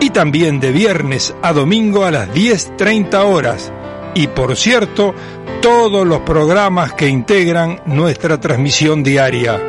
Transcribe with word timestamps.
y 0.00 0.10
también 0.10 0.60
de 0.60 0.72
viernes 0.72 1.34
a 1.42 1.52
domingo 1.52 2.04
a 2.04 2.10
las 2.10 2.28
10.30 2.30 3.14
horas. 3.24 3.72
Y 4.14 4.28
por 4.28 4.56
cierto, 4.56 5.14
todos 5.60 6.06
los 6.06 6.20
programas 6.20 6.94
que 6.94 7.08
integran 7.08 7.80
nuestra 7.86 8.40
transmisión 8.40 9.02
diaria. 9.02 9.60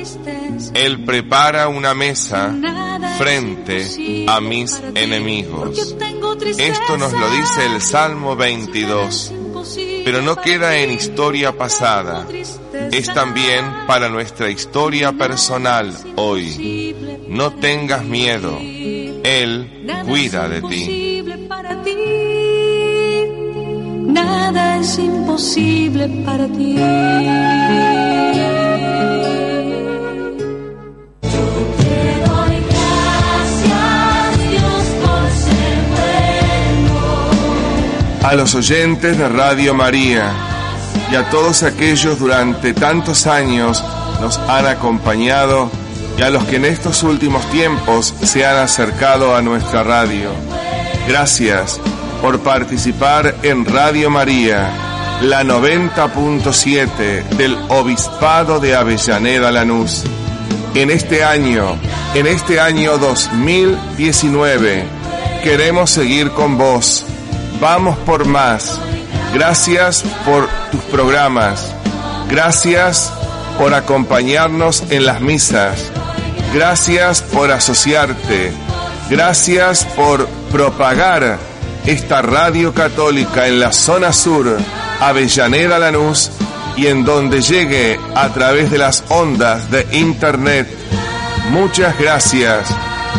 Él 0.75 1.02
prepara 1.02 1.69
una 1.69 1.94
mesa 1.94 2.54
frente 3.16 4.26
a 4.28 4.41
mis 4.41 4.81
enemigos. 4.94 5.94
Esto 6.43 6.97
nos 6.97 7.12
lo 7.12 7.31
dice 7.31 7.67
el 7.67 7.81
Salmo 7.81 8.37
22, 8.37 9.33
pero 10.05 10.23
no 10.23 10.37
queda 10.37 10.78
en 10.78 10.91
historia 10.91 11.53
pasada, 11.53 12.27
es 12.93 13.12
también 13.12 13.65
para 13.87 14.09
nuestra 14.09 14.50
historia 14.50 15.12
personal 15.12 15.93
hoy. 16.17 16.95
No 17.29 17.53
tengas 17.53 18.05
miedo, 18.05 18.59
Él 18.61 19.87
cuida 20.06 20.49
de 20.49 20.62
ti. 20.62 21.25
Nada 24.06 24.79
es 24.79 24.99
imposible 24.99 26.09
para 26.25 26.47
ti. 26.49 26.77
A 38.22 38.34
los 38.34 38.54
oyentes 38.54 39.16
de 39.16 39.28
Radio 39.28 39.75
María 39.75 40.32
y 41.10 41.14
a 41.14 41.28
todos 41.31 41.62
aquellos 41.62 42.19
durante 42.19 42.75
tantos 42.75 43.26
años 43.26 43.82
nos 44.20 44.38
han 44.38 44.66
acompañado 44.66 45.70
y 46.19 46.22
a 46.22 46.31
los 46.31 46.44
que 46.44 46.56
en 46.56 46.66
estos 46.66 47.03
últimos 47.03 47.48
tiempos 47.50 48.14
se 48.22 48.44
han 48.47 48.56
acercado 48.56 49.34
a 49.34 49.42
nuestra 49.42 49.82
radio. 49.82 50.31
Gracias 51.08 51.81
por 52.20 52.41
participar 52.41 53.34
en 53.43 53.64
Radio 53.64 54.11
María, 54.11 54.70
la 55.23 55.43
90.7 55.43 57.25
del 57.37 57.56
Obispado 57.69 58.61
de 58.61 58.76
Avellaneda 58.76 59.50
Lanús. 59.50 60.05
En 60.75 60.90
este 60.90 61.25
año, 61.25 61.78
en 62.14 62.26
este 62.26 62.61
año 62.61 62.99
2019, 62.99 64.84
queremos 65.43 65.90
seguir 65.90 66.31
con 66.32 66.58
vos 66.58 67.06
Vamos 67.61 67.99
por 67.99 68.25
más. 68.25 68.81
Gracias 69.35 70.03
por 70.25 70.49
tus 70.71 70.81
programas. 70.85 71.73
Gracias 72.29 73.12
por 73.59 73.75
acompañarnos 73.75 74.85
en 74.91 75.05
las 75.05 75.21
misas. 75.21 75.91
Gracias 76.55 77.21
por 77.21 77.53
asociarte. 77.53 78.53
Gracias 79.11 79.85
por 79.85 80.27
propagar 80.51 81.39
esta 81.85 82.23
radio 82.23 82.73
católica 82.73 83.47
en 83.47 83.61
la 83.61 83.73
zona 83.73 84.12
sur, 84.12 84.57
Avellaneda 85.01 85.79
Lanús, 85.79 86.31
y 86.77 86.87
en 86.87 87.05
donde 87.05 87.43
llegue 87.43 87.99
a 88.15 88.29
través 88.31 88.71
de 88.71 88.79
las 88.79 89.05
ondas 89.09 89.71
de 89.71 89.87
Internet. 89.93 90.69
Muchas 91.51 91.99
gracias 91.99 92.69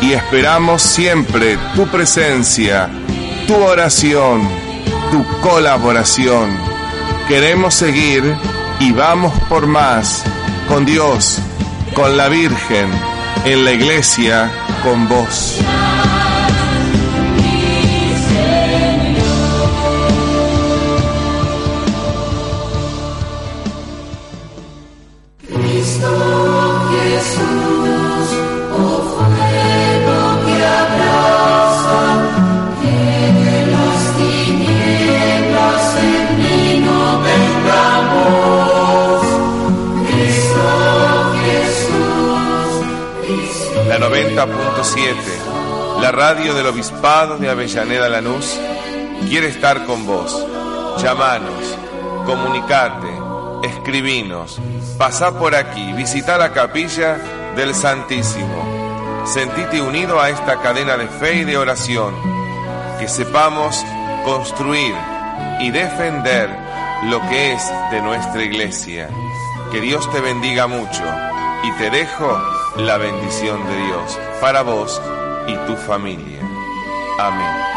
y 0.02 0.14
esperamos 0.14 0.82
siempre 0.82 1.58
tu 1.76 1.86
presencia 1.88 2.90
tu 3.52 3.58
oración, 3.66 4.48
tu 5.12 5.26
colaboración. 5.42 6.58
Queremos 7.28 7.74
seguir 7.74 8.24
y 8.80 8.94
vamos 8.94 9.34
por 9.50 9.68
más, 9.68 10.24
con 10.70 10.86
Dios, 10.86 11.38
con 11.94 12.16
la 12.16 12.30
Virgen, 12.30 12.90
en 13.44 13.66
la 13.66 13.74
iglesia, 13.74 14.50
con 14.84 15.10
vos. 15.10 15.60
La 46.02 46.12
radio 46.12 46.56
del 46.56 46.66
Obispado 46.66 47.38
de 47.38 47.48
Avellaneda 47.48 48.10
Lanús, 48.10 48.60
quiere 49.30 49.50
estar 49.50 49.86
con 49.86 50.08
vos. 50.08 50.44
Llamanos, 50.98 51.78
comunicate, 52.26 53.08
escribinos, 53.62 54.60
pasá 54.98 55.38
por 55.38 55.54
aquí, 55.54 55.94
visita 55.94 56.40
la 56.40 56.54
capilla 56.54 57.18
del 57.56 57.76
Santísimo. 57.76 59.22
Sentite 59.26 59.80
unido 59.80 60.20
a 60.20 60.32
esta 60.32 60.60
cadena 60.60 60.98
de 60.98 61.08
fe 61.08 61.36
y 61.36 61.44
de 61.44 61.58
oración. 61.58 62.16
Que 63.00 63.08
sepamos 63.08 63.86
construir 64.26 64.96
y 65.60 65.70
defender 65.70 66.50
lo 67.04 67.22
que 67.30 67.54
es 67.54 67.72
de 67.92 68.02
nuestra 68.02 68.44
iglesia. 68.44 69.08
Que 69.72 69.80
Dios 69.80 70.12
te 70.12 70.20
bendiga 70.20 70.66
mucho 70.66 71.04
y 71.64 71.72
te 71.74 71.92
dejo 71.92 72.42
la 72.78 72.98
bendición 72.98 73.64
de 73.68 73.86
Dios 73.86 74.20
para 74.42 74.64
vos 74.64 75.00
y 75.48 75.56
tu 75.68 75.76
familia. 75.76 76.42
Amén. 77.20 77.72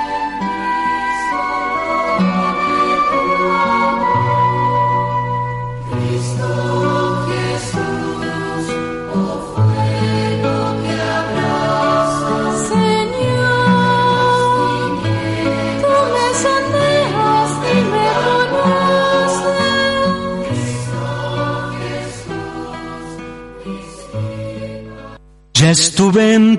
Ya 25.64 25.70
estuve 25.70 26.34
en 26.34 26.58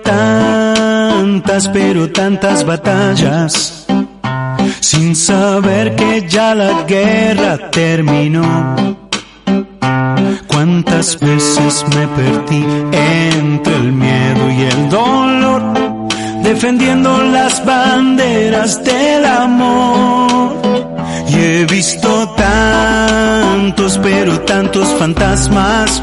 tantas, 1.15 1.69
pero 1.69 2.11
tantas 2.11 2.65
batallas, 2.65 3.85
sin 4.81 5.15
saber 5.15 5.95
que 5.95 6.27
ya 6.27 6.53
la 6.53 6.83
guerra 6.83 7.71
terminó. 7.71 8.43
Cuántas 10.47 11.17
veces 11.19 11.85
me 11.95 12.05
perdí 12.19 12.65
entre 12.91 13.75
el 13.75 13.91
miedo 13.93 14.43
y 14.57 14.61
el 14.73 14.89
dolor, 14.89 15.61
defendiendo 16.43 17.23
las 17.23 17.65
banderas 17.65 18.83
del 18.83 19.25
amor. 19.25 20.53
Y 21.29 21.35
he 21.35 21.65
visto 21.65 22.09
tantos, 22.35 23.99
pero 24.03 24.41
tantos 24.41 24.87
fantasmas 24.99 26.01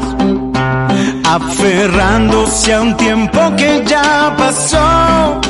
aferrándose 1.33 2.73
a 2.73 2.81
un 2.81 2.95
tiempo 2.95 3.39
que 3.57 3.83
ya 3.87 4.35
pasó. 4.37 5.41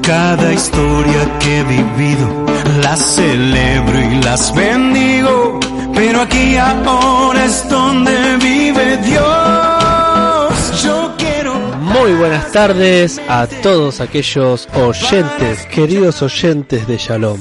Cada 0.00 0.52
historia 0.52 1.38
que 1.40 1.58
he 1.58 1.64
vivido 1.64 2.46
las 2.82 3.00
celebro 3.00 3.98
y 3.98 4.22
las 4.22 4.54
bendigo, 4.54 5.58
pero 5.92 6.20
aquí 6.20 6.56
ahora 6.56 7.44
es 7.44 7.68
donde 7.68 8.36
vive 8.36 8.96
Dios. 8.98 10.82
Yo 10.84 11.12
quiero. 11.18 11.54
Muy 11.80 12.12
buenas 12.12 12.52
tardes 12.52 13.20
a 13.28 13.46
todos 13.46 14.00
aquellos 14.00 14.68
oyentes, 14.74 15.66
queridos 15.66 16.22
oyentes 16.22 16.86
de 16.86 16.96
Shalom. 16.96 17.40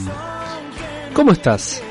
¿Cómo 1.14 1.32
estás? 1.32 1.84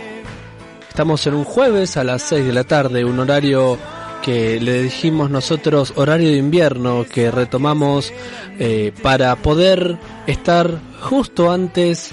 Estamos 0.89 1.25
en 1.27 1.35
un 1.35 1.45
jueves 1.45 1.97
a 1.97 2.03
las 2.03 2.23
6 2.23 2.45
de 2.45 2.53
la 2.53 2.65
tarde, 2.65 3.05
un 3.05 3.21
horario 3.21 3.79
que 4.23 4.61
le 4.61 4.85
dijimos 4.85 5.31
nosotros 5.31 5.93
horario 5.97 6.31
de 6.31 6.37
invierno 6.37 7.05
que 7.05 7.31
retomamos 7.31 8.13
eh, 8.59 8.93
para 9.03 9.35
poder 9.37 9.99
estar 10.27 10.81
justo 11.01 11.51
antes 11.51 12.13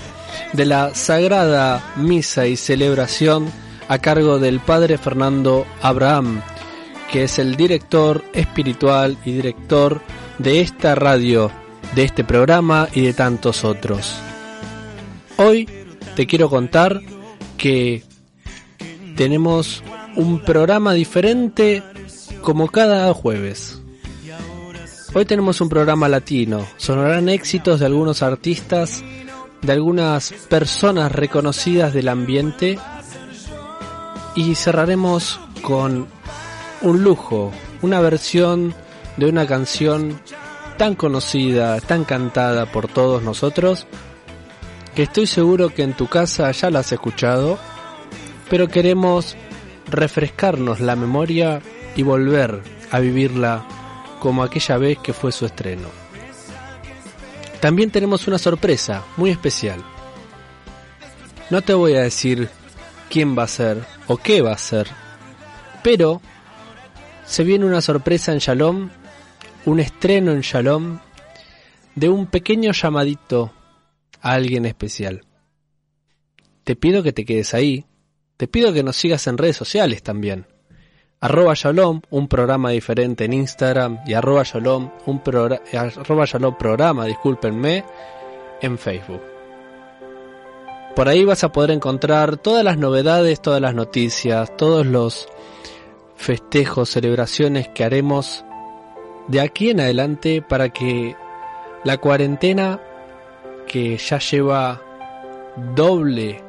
de 0.53 0.65
la 0.65 0.95
sagrada 0.95 1.93
misa 1.97 2.47
y 2.47 2.55
celebración 2.55 3.51
a 3.87 3.99
cargo 3.99 4.39
del 4.39 4.59
padre 4.59 4.97
Fernando 4.97 5.65
Abraham, 5.81 6.41
que 7.11 7.23
es 7.23 7.39
el 7.39 7.55
director 7.55 8.23
espiritual 8.33 9.17
y 9.23 9.33
director 9.33 10.01
de 10.39 10.61
esta 10.61 10.95
radio, 10.95 11.51
de 11.95 12.03
este 12.03 12.23
programa 12.23 12.87
y 12.93 13.01
de 13.01 13.13
tantos 13.13 13.63
otros. 13.63 14.15
Hoy 15.37 15.69
te 16.15 16.25
quiero 16.25 16.49
contar 16.49 17.01
que 17.57 18.03
tenemos 19.15 19.83
un 20.15 20.39
programa 20.39 20.93
diferente 20.93 21.83
como 22.41 22.67
cada 22.67 23.13
jueves. 23.13 23.79
Hoy 25.13 25.25
tenemos 25.25 25.59
un 25.61 25.69
programa 25.69 26.07
latino. 26.07 26.65
Sonarán 26.77 27.29
éxitos 27.29 27.79
de 27.79 27.87
algunos 27.87 28.21
artistas, 28.21 29.03
de 29.61 29.71
algunas 29.71 30.31
personas 30.49 31.11
reconocidas 31.11 31.93
del 31.93 32.09
ambiente 32.09 32.77
y 34.35 34.55
cerraremos 34.55 35.39
con 35.61 36.07
un 36.81 37.03
lujo, 37.03 37.51
una 37.81 37.99
versión 38.01 38.73
de 39.17 39.25
una 39.27 39.47
canción 39.47 40.21
tan 40.77 40.95
conocida, 40.95 41.81
tan 41.81 42.05
cantada 42.05 42.71
por 42.71 42.87
todos 42.87 43.21
nosotros, 43.23 43.85
que 44.95 45.03
estoy 45.03 45.27
seguro 45.27 45.69
que 45.69 45.83
en 45.83 45.93
tu 45.93 46.07
casa 46.07 46.49
ya 46.51 46.69
la 46.69 46.79
has 46.79 46.91
escuchado, 46.91 47.57
pero 48.49 48.67
queremos 48.67 49.35
refrescarnos 49.87 50.79
la 50.79 50.95
memoria 50.95 51.61
y 51.95 52.03
volver 52.03 52.61
a 52.91 52.99
vivirla 52.99 53.65
como 54.19 54.43
aquella 54.43 54.77
vez 54.77 54.97
que 54.99 55.13
fue 55.13 55.31
su 55.31 55.45
estreno. 55.45 55.87
También 57.61 57.91
tenemos 57.91 58.27
una 58.27 58.37
sorpresa 58.37 59.05
muy 59.17 59.31
especial. 59.31 59.83
No 61.49 61.61
te 61.61 61.73
voy 61.73 61.95
a 61.95 62.01
decir 62.01 62.49
quién 63.09 63.37
va 63.37 63.43
a 63.43 63.47
ser 63.47 63.83
o 64.07 64.17
qué 64.17 64.41
va 64.41 64.53
a 64.53 64.57
ser, 64.57 64.87
pero 65.83 66.21
se 67.25 67.43
viene 67.43 67.65
una 67.65 67.81
sorpresa 67.81 68.31
en 68.31 68.39
Shalom, 68.39 68.89
un 69.65 69.79
estreno 69.79 70.31
en 70.31 70.41
Shalom 70.41 70.99
de 71.95 72.09
un 72.09 72.27
pequeño 72.27 72.71
llamadito 72.71 73.51
a 74.21 74.33
alguien 74.33 74.65
especial. 74.65 75.25
Te 76.63 76.75
pido 76.75 77.03
que 77.03 77.13
te 77.13 77.25
quedes 77.25 77.53
ahí, 77.53 77.85
te 78.37 78.47
pido 78.47 78.71
que 78.71 78.83
nos 78.83 78.95
sigas 78.95 79.25
en 79.27 79.37
redes 79.37 79.57
sociales 79.57 80.03
también 80.03 80.45
arroba 81.21 81.53
Shalom, 81.53 82.01
un 82.11 82.27
programa 82.27 82.69
diferente 82.69 83.25
en 83.25 83.33
Instagram, 83.33 83.99
y 84.05 84.13
arroba 84.13 84.43
Shalom, 84.43 84.89
un 85.05 85.21
arroba 85.73 86.25
Shalom 86.25 86.57
programa, 86.57 87.05
discúlpenme, 87.05 87.83
en 88.61 88.77
Facebook. 88.77 89.21
Por 90.95 91.07
ahí 91.07 91.23
vas 91.23 91.43
a 91.43 91.51
poder 91.51 91.71
encontrar 91.71 92.37
todas 92.37 92.63
las 92.63 92.77
novedades, 92.77 93.41
todas 93.41 93.61
las 93.61 93.75
noticias, 93.75 94.55
todos 94.57 94.85
los 94.85 95.29
festejos, 96.15 96.89
celebraciones 96.89 97.69
que 97.69 97.83
haremos 97.83 98.43
de 99.27 99.39
aquí 99.39 99.69
en 99.69 99.79
adelante 99.79 100.41
para 100.41 100.69
que 100.69 101.15
la 101.83 101.97
cuarentena 101.97 102.81
que 103.67 103.97
ya 103.97 104.19
lleva 104.19 104.81
doble 105.75 106.43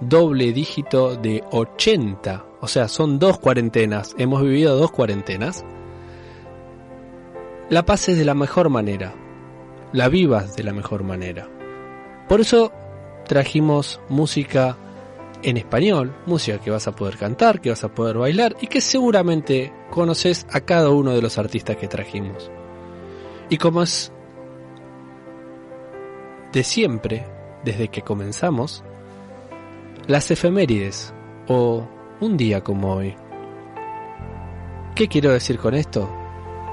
doble 0.00 0.52
dígito 0.52 1.16
de 1.16 1.42
80 1.50 2.45
o 2.60 2.68
sea, 2.68 2.88
son 2.88 3.18
dos 3.18 3.38
cuarentenas, 3.38 4.14
hemos 4.18 4.42
vivido 4.42 4.76
dos 4.76 4.90
cuarentenas, 4.90 5.64
la 7.68 7.84
pases 7.84 8.16
de 8.16 8.24
la 8.24 8.34
mejor 8.34 8.68
manera, 8.70 9.14
la 9.92 10.08
vivas 10.08 10.56
de 10.56 10.62
la 10.62 10.72
mejor 10.72 11.02
manera. 11.02 11.48
Por 12.28 12.40
eso 12.40 12.72
trajimos 13.26 14.00
música 14.08 14.76
en 15.42 15.56
español, 15.56 16.14
música 16.26 16.58
que 16.58 16.70
vas 16.70 16.88
a 16.88 16.92
poder 16.92 17.16
cantar, 17.16 17.60
que 17.60 17.70
vas 17.70 17.84
a 17.84 17.94
poder 17.94 18.18
bailar 18.18 18.56
y 18.60 18.66
que 18.68 18.80
seguramente 18.80 19.72
conoces 19.90 20.46
a 20.50 20.60
cada 20.60 20.90
uno 20.90 21.12
de 21.12 21.22
los 21.22 21.38
artistas 21.38 21.76
que 21.76 21.88
trajimos. 21.88 22.50
Y 23.48 23.58
como 23.58 23.82
es 23.82 24.12
de 26.52 26.64
siempre, 26.64 27.26
desde 27.64 27.88
que 27.88 28.02
comenzamos, 28.02 28.82
las 30.06 30.30
efemérides 30.30 31.12
o 31.48 31.86
un 32.20 32.36
día 32.36 32.62
como 32.62 32.94
hoy. 32.94 33.14
¿Qué 34.94 35.08
quiero 35.08 35.32
decir 35.32 35.58
con 35.58 35.74
esto? 35.74 36.10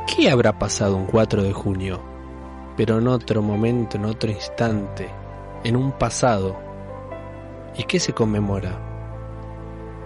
¿Qué 0.07 0.29
habrá 0.29 0.57
pasado 0.57 0.95
un 0.95 1.05
4 1.05 1.43
de 1.43 1.51
junio? 1.51 2.01
Pero 2.77 2.99
en 2.99 3.07
otro 3.07 3.41
momento, 3.41 3.97
en 3.97 4.05
otro 4.05 4.31
instante, 4.31 5.09
en 5.63 5.75
un 5.75 5.91
pasado. 5.91 6.55
¿Y 7.77 7.83
qué 7.83 7.99
se 7.99 8.13
conmemora? 8.13 8.79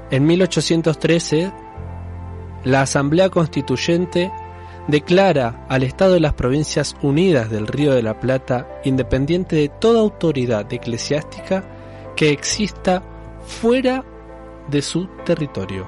En 0.10 0.25
1813, 0.25 1.51
la 2.63 2.82
Asamblea 2.82 3.29
Constituyente 3.29 4.32
declara 4.88 5.65
al 5.70 5.84
Estado 5.84 6.13
de 6.13 6.22
las 6.22 6.34
Provincias 6.34 6.96
Unidas 7.01 7.50
del 7.50 7.67
Río 7.67 7.94
de 7.94 8.01
la 8.01 8.20
Plata 8.20 8.67
independiente 8.86 9.56
de 9.56 9.70
toda 9.70 10.00
autoridad 10.00 10.72
eclesiástica 10.72 11.63
que 12.15 12.32
exista 12.32 13.03
fuera 13.41 14.03
de 14.69 14.81
su 14.81 15.07
territorio. 15.25 15.88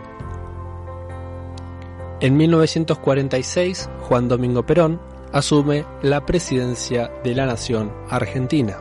En 2.21 2.35
1946, 2.35 3.89
Juan 4.01 4.27
Domingo 4.27 4.65
Perón 4.65 4.99
asume 5.31 5.85
la 6.01 6.25
presidencia 6.25 7.11
de 7.23 7.35
la 7.35 7.45
nación 7.45 7.93
argentina. 8.09 8.77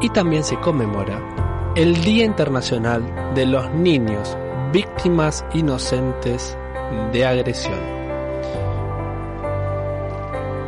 Y 0.00 0.08
también 0.10 0.44
se 0.44 0.58
conmemora 0.60 1.72
el 1.76 2.00
Día 2.02 2.24
Internacional 2.24 3.34
de 3.34 3.46
los 3.46 3.70
Niños 3.72 4.36
Víctimas 4.72 5.44
Inocentes 5.54 6.56
de 7.12 7.26
Agresión. 7.26 7.80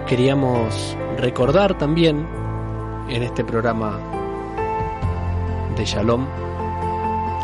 Queríamos 0.07 0.97
recordar 1.19 1.76
también 1.79 2.26
en 3.09 3.23
este 3.23 3.45
programa 3.45 4.16
de 5.76 5.85
Shalom 5.85 6.26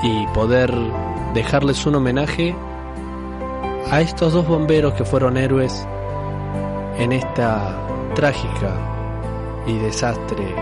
y 0.02 0.26
poder 0.28 0.74
dejarles 1.34 1.86
un 1.86 1.96
homenaje 1.96 2.54
a 3.90 4.00
estos 4.00 4.32
dos 4.32 4.46
bomberos 4.46 4.94
que 4.94 5.04
fueron 5.04 5.36
héroes 5.36 5.86
en 6.98 7.12
esta 7.12 7.76
trágica 8.14 8.74
y 9.66 9.78
desastre 9.78 10.54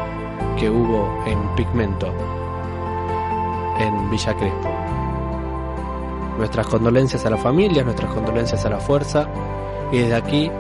que 0.59 0.69
hubo 0.69 1.25
en 1.27 1.55
Pigmento, 1.55 2.13
en 3.79 4.11
Villa 4.11 4.35
Crespo. 4.37 4.69
Nuestras 6.39 6.67
condolencias 6.67 7.25
a 7.25 7.31
la 7.31 7.37
familia, 7.37 7.85
nuestras 7.85 8.13
condolencias 8.13 8.65
a 8.65 8.71
la 8.71 8.79
fuerza 8.79 9.29
y 9.93 9.99
desde 9.99 10.15
aquí, 10.15 10.51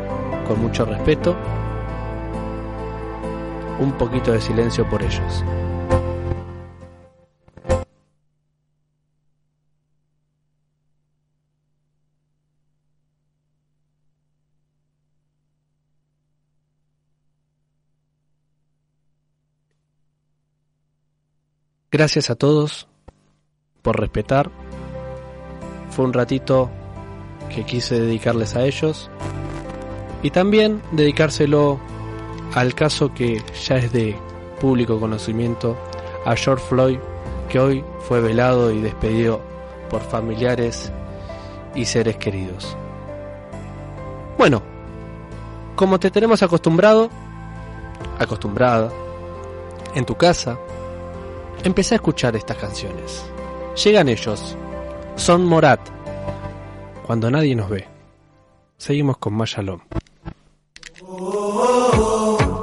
con 0.46 0.60
mucho 0.60 0.84
respeto, 0.84 1.36
un 3.78 3.92
poquito 3.92 4.32
de 4.32 4.40
silencio 4.40 4.88
por 4.88 5.02
ellos. 5.02 5.44
Gracias 21.92 22.30
a 22.30 22.36
todos 22.36 22.86
por 23.82 23.98
respetar. 23.98 24.48
Fue 25.90 26.04
un 26.04 26.12
ratito 26.12 26.70
que 27.52 27.64
quise 27.64 28.00
dedicarles 28.00 28.54
a 28.54 28.64
ellos 28.64 29.10
y 30.22 30.30
también 30.30 30.82
dedicárselo 30.92 31.80
al 32.54 32.76
caso 32.76 33.12
que 33.12 33.42
ya 33.66 33.76
es 33.76 33.92
de 33.92 34.16
público 34.60 35.00
conocimiento, 35.00 35.76
a 36.24 36.36
George 36.36 36.64
Floyd, 36.68 36.98
que 37.48 37.58
hoy 37.58 37.84
fue 38.06 38.20
velado 38.20 38.70
y 38.70 38.80
despedido 38.80 39.40
por 39.88 40.00
familiares 40.00 40.92
y 41.74 41.86
seres 41.86 42.18
queridos. 42.18 42.76
Bueno, 44.38 44.62
como 45.74 45.98
te 45.98 46.12
tenemos 46.12 46.40
acostumbrado, 46.44 47.10
acostumbrada, 48.20 48.92
en 49.94 50.04
tu 50.04 50.14
casa, 50.14 50.56
empecé 51.64 51.94
a 51.94 51.96
escuchar 51.96 52.36
estas 52.36 52.56
canciones. 52.56 53.24
Llegan 53.82 54.08
ellos, 54.08 54.56
son 55.16 55.44
Morat, 55.46 55.80
cuando 57.06 57.30
nadie 57.30 57.54
nos 57.54 57.68
ve. 57.68 57.86
Seguimos 58.76 59.18
con 59.18 59.34
Mayalom. 59.34 59.80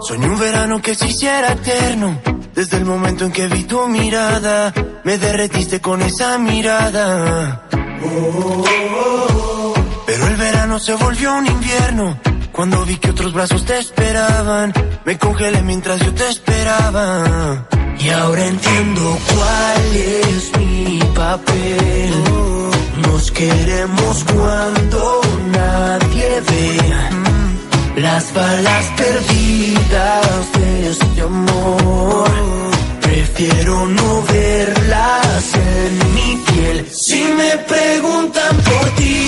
Soñé 0.02 0.30
un 0.30 0.40
verano 0.40 0.82
que 0.82 0.96
se 0.96 1.08
hiciera 1.08 1.52
eterno. 1.52 2.20
Desde 2.54 2.78
el 2.78 2.86
momento 2.86 3.26
en 3.26 3.32
que 3.32 3.48
vi 3.48 3.64
tu 3.66 3.88
mirada, 3.88 4.74
me 5.04 5.18
derretiste 5.18 5.80
con 5.80 6.02
esa 6.02 6.38
mirada. 6.38 7.68
Pero 10.06 10.28
el 10.28 10.36
verano 10.38 10.80
se 10.80 10.96
volvió 10.96 11.36
un 11.36 11.46
invierno. 11.46 12.18
Cuando 12.52 12.84
vi 12.86 12.96
que 12.98 13.12
otros 13.12 13.34
brazos 13.34 13.66
te 13.66 13.78
esperaban, 13.78 14.74
me 15.06 15.18
congelé 15.20 15.62
mientras 15.62 16.00
yo 16.00 16.14
te 16.14 16.28
esperaba. 16.30 17.68
Y 18.08 18.10
ahora 18.10 18.46
entiendo 18.46 19.18
cuál 19.36 19.96
es 19.98 20.58
mi 20.58 21.00
papel. 21.14 22.24
Nos 23.06 23.32
queremos 23.32 24.24
cuando 24.24 25.22
nadie 25.52 26.42
ve. 26.48 28.02
Las 28.02 28.34
balas 28.34 28.86
perdidas 28.96 30.54
de 30.54 30.90
este 30.90 31.22
amor. 31.22 32.32
Prefiero 33.02 33.86
no 33.88 34.24
verlas 34.32 35.44
en 35.56 36.14
mi 36.16 36.44
piel. 36.48 36.88
Si 36.90 37.22
me 37.26 37.58
preguntan 37.58 38.56
por 38.56 38.90
ti, 38.92 39.28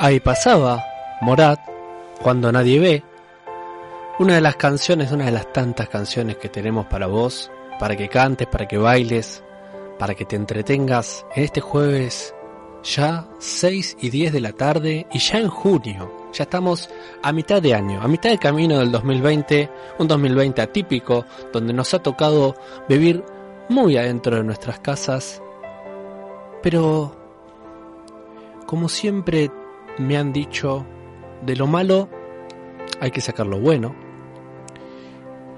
Ahí 0.00 0.20
pasaba 0.20 0.86
Morat, 1.20 1.58
cuando 2.22 2.52
nadie 2.52 2.78
ve. 2.78 3.02
Una 4.20 4.36
de 4.36 4.40
las 4.40 4.54
canciones, 4.54 5.10
una 5.10 5.24
de 5.24 5.32
las 5.32 5.52
tantas 5.52 5.88
canciones 5.88 6.36
que 6.36 6.48
tenemos 6.48 6.86
para 6.86 7.08
vos, 7.08 7.50
para 7.80 7.96
que 7.96 8.08
cantes, 8.08 8.46
para 8.46 8.68
que 8.68 8.78
bailes, 8.78 9.42
para 9.98 10.14
que 10.14 10.24
te 10.24 10.36
entretengas 10.36 11.26
en 11.34 11.42
este 11.42 11.60
jueves 11.60 12.32
ya 12.84 13.26
6 13.40 13.96
y 14.00 14.10
10 14.10 14.34
de 14.34 14.40
la 14.40 14.52
tarde 14.52 15.08
y 15.12 15.18
ya 15.18 15.38
en 15.38 15.48
junio. 15.48 16.28
Ya 16.32 16.44
estamos 16.44 16.88
a 17.20 17.32
mitad 17.32 17.60
de 17.60 17.74
año, 17.74 18.00
a 18.00 18.06
mitad 18.06 18.30
de 18.30 18.38
camino 18.38 18.78
del 18.78 18.92
2020, 18.92 19.68
un 19.98 20.06
2020 20.06 20.62
atípico 20.62 21.24
donde 21.52 21.72
nos 21.72 21.92
ha 21.92 21.98
tocado 21.98 22.54
vivir 22.88 23.24
muy 23.68 23.96
adentro 23.96 24.36
de 24.36 24.44
nuestras 24.44 24.78
casas. 24.78 25.42
Pero, 26.62 27.16
como 28.64 28.88
siempre 28.88 29.50
me 29.98 30.16
han 30.16 30.32
dicho, 30.32 30.86
de 31.42 31.56
lo 31.56 31.66
malo 31.66 32.08
hay 33.00 33.10
que 33.10 33.20
sacar 33.20 33.46
lo 33.46 33.60
bueno. 33.60 33.94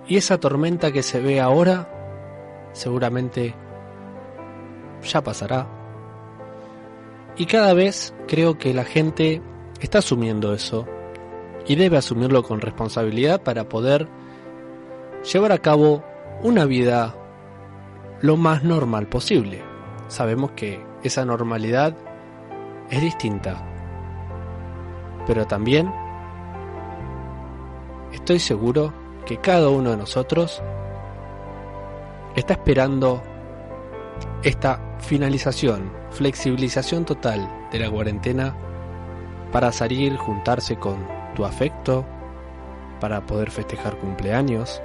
Y 0.07 0.17
esa 0.17 0.39
tormenta 0.39 0.93
que 0.93 1.03
se 1.03 1.21
ve 1.21 1.41
ahora, 1.41 1.89
seguramente 2.73 3.55
ya 5.03 5.23
pasará. 5.23 5.69
Y 7.37 7.47
cada 7.47 7.75
vez 7.75 8.15
creo 8.27 8.59
que 8.59 8.75
la 8.75 8.85
gente 8.85 9.41
está 9.81 9.99
asumiendo 9.99 10.53
eso 10.53 10.87
y 11.67 11.77
debe 11.77 11.97
asumirlo 11.97 12.43
con 12.43 12.61
responsabilidad 12.61 13.43
para 13.43 13.69
poder 13.69 14.09
llevar 15.33 15.53
a 15.53 15.59
cabo 15.59 16.05
una 16.43 16.65
vida 16.65 17.15
lo 18.21 18.37
más 18.37 18.65
normal 18.65 19.07
posible. 19.07 19.63
Sabemos 20.09 20.53
que 20.53 20.85
esa 21.03 21.25
normalidad 21.25 21.97
es 22.91 23.01
distinta, 23.01 23.65
pero 25.31 25.47
también 25.47 25.95
estoy 28.13 28.41
seguro 28.41 28.93
que 29.25 29.37
cada 29.37 29.69
uno 29.69 29.93
de 29.93 29.97
nosotros 29.97 30.61
está 32.35 32.55
esperando 32.55 33.23
esta 34.43 34.97
finalización, 34.99 35.93
flexibilización 36.11 37.05
total 37.05 37.49
de 37.71 37.79
la 37.79 37.89
cuarentena 37.89 38.57
para 39.53 39.71
salir, 39.71 40.17
juntarse 40.17 40.81
con 40.81 41.07
tu 41.37 41.45
afecto, 41.45 42.05
para 42.99 43.25
poder 43.25 43.53
festejar 43.53 43.99
cumpleaños, 43.99 44.83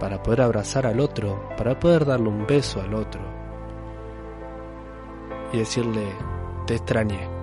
para 0.00 0.22
poder 0.22 0.40
abrazar 0.40 0.86
al 0.86 1.00
otro, 1.00 1.50
para 1.58 1.78
poder 1.78 2.06
darle 2.06 2.30
un 2.30 2.46
beso 2.46 2.80
al 2.80 2.94
otro 2.94 3.20
y 5.52 5.58
decirle, 5.58 6.06
te 6.66 6.76
extrañé. 6.76 7.33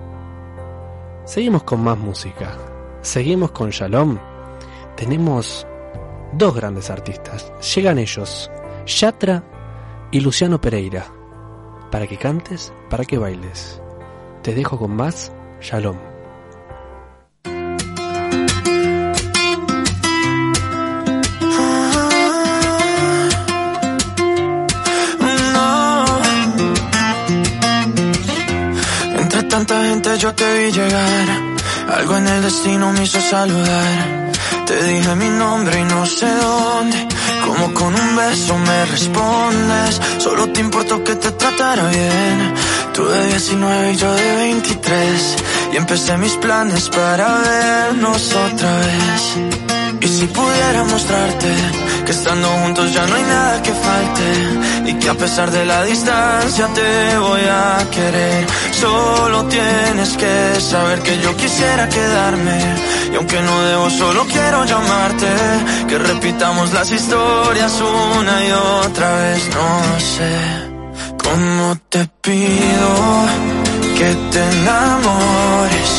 Seguimos 1.24 1.62
con 1.62 1.82
más 1.84 1.96
música, 1.96 2.58
seguimos 3.00 3.52
con 3.52 3.70
Shalom. 3.70 4.18
Tenemos 4.96 5.66
dos 6.32 6.54
grandes 6.54 6.90
artistas, 6.90 7.52
llegan 7.74 7.98
ellos, 7.98 8.50
Yatra 8.86 9.44
y 10.10 10.20
Luciano 10.20 10.60
Pereira, 10.60 11.06
para 11.92 12.08
que 12.08 12.16
cantes, 12.16 12.72
para 12.90 13.04
que 13.04 13.18
bailes. 13.18 13.80
Te 14.42 14.52
dejo 14.52 14.78
con 14.78 14.96
más 14.96 15.32
Shalom. 15.60 16.11
Yo 30.22 30.32
te 30.36 30.54
vi 30.56 30.70
llegar. 30.70 31.26
Algo 31.98 32.16
en 32.16 32.28
el 32.28 32.42
destino 32.42 32.92
me 32.92 33.02
hizo 33.02 33.20
saludar. 33.20 34.30
Te 34.66 34.80
dije 34.84 35.16
mi 35.16 35.28
nombre 35.30 35.80
y 35.80 35.84
no 35.84 36.06
sé 36.06 36.28
dónde. 36.28 37.08
Como 37.44 37.74
con 37.74 37.92
un 37.92 38.16
beso 38.16 38.56
me 38.56 38.84
respondes. 38.86 40.00
Solo 40.18 40.48
te 40.50 40.60
importó 40.60 41.02
que 41.02 41.16
te 41.16 41.32
tratara 41.32 41.88
bien. 41.88 42.54
Tú 42.94 43.04
de 43.04 43.26
19 43.26 43.92
y 43.92 43.96
yo 43.96 44.14
de 44.14 44.36
23. 44.36 45.36
Y 45.72 45.76
empecé 45.76 46.16
mis 46.18 46.34
planes 46.34 46.88
para 46.88 47.26
vernos 47.38 48.32
otra 48.32 48.76
vez. 48.76 49.22
Y 50.02 50.06
si 50.06 50.26
pudiera 50.26 50.84
mostrarte 50.84 51.48
que 52.04 52.12
estando 52.12 52.48
juntos 52.48 52.92
ya 52.92 53.06
no 53.06 53.14
hay 53.14 53.22
nada 53.22 53.62
que 53.62 53.72
falte 53.72 54.90
y 54.90 54.94
que 54.94 55.08
a 55.08 55.14
pesar 55.14 55.50
de 55.50 55.64
la 55.64 55.84
distancia 55.84 56.68
te 56.74 57.18
voy 57.18 57.40
a 57.40 57.90
querer. 57.90 58.46
Solo 58.82 59.44
tienes 59.44 60.16
que 60.16 60.60
saber 60.60 61.02
que 61.02 61.16
yo 61.20 61.36
quisiera 61.36 61.88
quedarme 61.88 62.58
y 63.12 63.14
aunque 63.14 63.40
no 63.40 63.62
debo 63.62 63.88
solo 63.90 64.24
quiero 64.26 64.64
llamarte 64.64 65.28
que 65.88 65.98
repitamos 65.98 66.72
las 66.72 66.90
historias 66.90 67.80
una 67.80 68.44
y 68.44 68.50
otra 68.50 69.08
vez. 69.20 69.50
No 69.54 70.00
sé 70.00 70.32
cómo 71.22 71.76
te 71.90 72.08
pido 72.22 72.90
que 73.98 74.10
te 74.32 74.42
enamores 74.58 75.90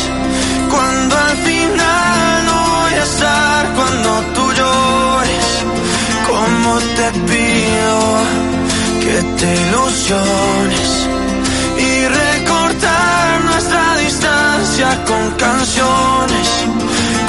cuando 0.69 1.17
al 1.17 1.37
final 1.37 2.45
no 2.49 2.57
voy 2.75 2.93
a 2.95 3.03
estar 3.03 3.73
cuando 3.77 4.09
tú 4.35 4.45
llores. 4.59 5.47
Como 6.27 6.79
te 6.97 7.07
pido 7.31 7.95
que 9.05 9.17
te 9.39 9.55
ilusiones 9.67 11.12
con 14.81 15.31
canciones. 15.37 16.47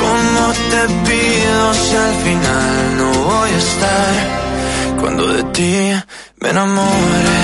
Como 0.01 0.53
te 0.71 0.83
pido 1.07 1.75
si 1.75 1.97
al 1.97 2.15
final 2.25 2.97
no 2.97 3.13
voy 3.25 3.51
a 3.51 3.59
estar 3.59 4.15
cuando 5.01 5.27
de 5.29 5.43
ti 5.45 5.93
me 6.41 6.49
enamore. 6.51 7.41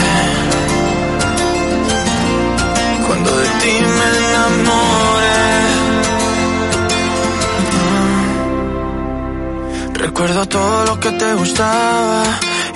Cuando 3.06 3.36
de 3.36 3.48
ti 3.62 3.74
me 3.98 4.06
enamore. 4.24 5.38
Recuerdo 9.94 10.46
todo 10.46 10.86
lo 10.86 11.00
que 11.00 11.10
te 11.12 11.34
gustaba 11.34 12.22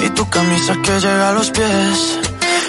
y 0.04 0.10
tu 0.10 0.28
camisa 0.28 0.74
que 0.82 1.00
llega 1.00 1.30
a 1.30 1.32
los 1.32 1.50
pies. 1.50 2.18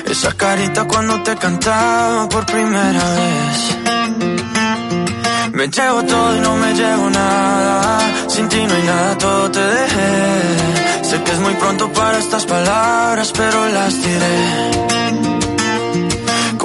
Esa 0.05 0.31
carita 0.31 0.85
cuando 0.85 1.21
te 1.23 1.35
cantaba 1.35 2.29
por 2.29 2.45
primera 2.45 3.03
vez. 3.15 3.74
Me 5.55 5.69
llevo 5.69 6.03
todo 6.03 6.35
y 6.35 6.39
no 6.41 6.57
me 6.57 6.73
llevo 6.73 7.09
nada. 7.09 7.99
Sin 8.27 8.49
ti 8.49 8.57
no 8.67 8.73
hay 8.73 8.83
nada, 8.83 9.17
todo 9.17 9.49
te 9.51 9.59
dejé. 9.59 11.03
Sé 11.03 11.23
que 11.23 11.31
es 11.31 11.39
muy 11.39 11.53
pronto 11.53 11.89
para 11.93 12.17
estas 12.17 12.45
palabras, 12.45 13.31
pero 13.33 13.65
las 13.69 14.03
diré. 14.03 15.04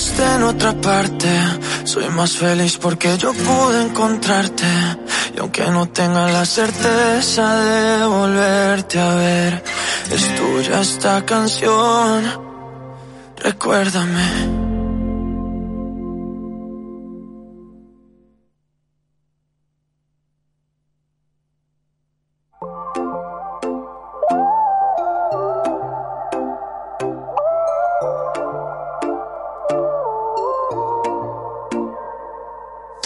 esté 0.00 0.24
en 0.36 0.42
otra 0.44 0.72
parte, 0.72 1.28
soy 1.84 2.08
más 2.08 2.32
feliz 2.36 2.78
porque 2.78 3.18
yo 3.18 3.32
pude 3.32 3.82
encontrarte. 3.82 4.66
Y 5.34 5.38
aunque 5.40 5.64
no 5.70 5.88
tenga 5.88 6.26
la 6.28 6.44
certeza 6.46 7.44
de 7.60 8.06
volverte 8.06 8.98
a 8.98 9.14
ver, 9.14 9.64
es 10.10 10.24
tuya 10.36 10.80
esta 10.80 11.24
canción. 11.26 12.24
Recuérdame. 13.36 14.69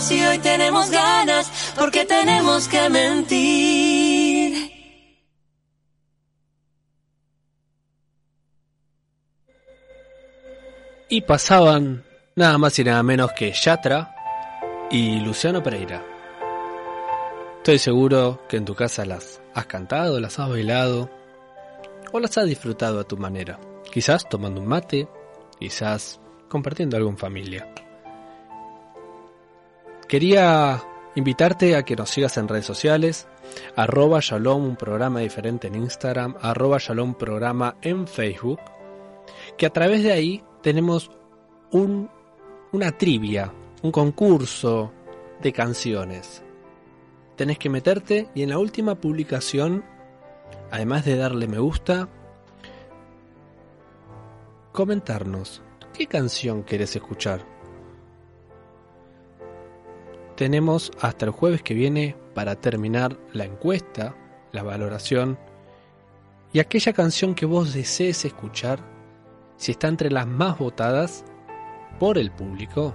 si 0.00 0.22
hoy 0.22 0.38
tenemos 0.38 0.90
ganas, 0.90 1.50
porque 1.74 2.04
tenemos 2.04 2.68
que 2.68 2.88
mentir. 2.90 4.72
Y 11.08 11.20
pasaban 11.22 12.04
nada 12.34 12.58
más 12.58 12.78
y 12.78 12.84
nada 12.84 13.02
menos 13.02 13.32
que 13.32 13.52
Yatra 13.52 14.14
y 14.90 15.20
Luciano 15.20 15.62
Pereira. 15.62 16.04
Estoy 17.58 17.78
seguro 17.78 18.42
que 18.48 18.56
en 18.56 18.64
tu 18.64 18.74
casa 18.74 19.04
las 19.04 19.40
has 19.54 19.66
cantado, 19.66 20.20
las 20.20 20.38
has 20.38 20.48
bailado 20.48 21.10
o 22.12 22.20
las 22.20 22.36
has 22.38 22.46
disfrutado 22.46 23.00
a 23.00 23.04
tu 23.04 23.16
manera. 23.16 23.58
Quizás 23.90 24.28
tomando 24.28 24.60
un 24.60 24.66
mate, 24.66 25.08
quizás 25.58 26.20
compartiendo 26.48 26.96
algo 26.96 27.08
en 27.08 27.18
familia. 27.18 27.66
Quería 30.08 30.82
invitarte 31.16 31.74
a 31.76 31.84
que 31.84 31.96
nos 31.96 32.10
sigas 32.10 32.36
en 32.36 32.46
redes 32.46 32.66
sociales, 32.66 33.26
arroba 33.74 34.20
Shalom, 34.20 34.64
un 34.64 34.76
programa 34.76 35.20
diferente 35.20 35.66
en 35.66 35.74
Instagram, 35.74 36.36
arroba 36.40 36.78
Shalom 36.78 37.14
programa 37.14 37.76
en 37.82 38.06
Facebook, 38.06 38.60
que 39.56 39.66
a 39.66 39.70
través 39.70 40.02
de 40.02 40.12
ahí 40.12 40.44
tenemos 40.62 41.10
un, 41.72 42.08
una 42.72 42.92
trivia, 42.92 43.52
un 43.82 43.90
concurso 43.90 44.92
de 45.42 45.52
canciones. 45.52 46.42
Tenés 47.36 47.58
que 47.58 47.70
meterte 47.70 48.28
y 48.34 48.42
en 48.42 48.50
la 48.50 48.58
última 48.58 48.94
publicación, 48.94 49.84
además 50.70 51.04
de 51.04 51.16
darle 51.16 51.48
me 51.48 51.58
gusta, 51.58 52.08
comentarnos 54.72 55.62
¿Qué 55.96 56.06
canción 56.06 56.62
querés 56.62 56.94
escuchar? 56.94 57.55
Tenemos 60.36 60.92
hasta 61.00 61.24
el 61.24 61.30
jueves 61.30 61.62
que 61.62 61.72
viene 61.72 62.14
para 62.34 62.56
terminar 62.56 63.16
la 63.32 63.44
encuesta, 63.44 64.14
la 64.52 64.62
valoración 64.62 65.38
y 66.52 66.60
aquella 66.60 66.92
canción 66.92 67.34
que 67.34 67.46
vos 67.46 67.72
desees 67.72 68.24
escuchar, 68.26 68.80
si 69.56 69.72
está 69.72 69.88
entre 69.88 70.10
las 70.10 70.26
más 70.26 70.58
votadas 70.58 71.24
por 71.98 72.18
el 72.18 72.30
público, 72.30 72.94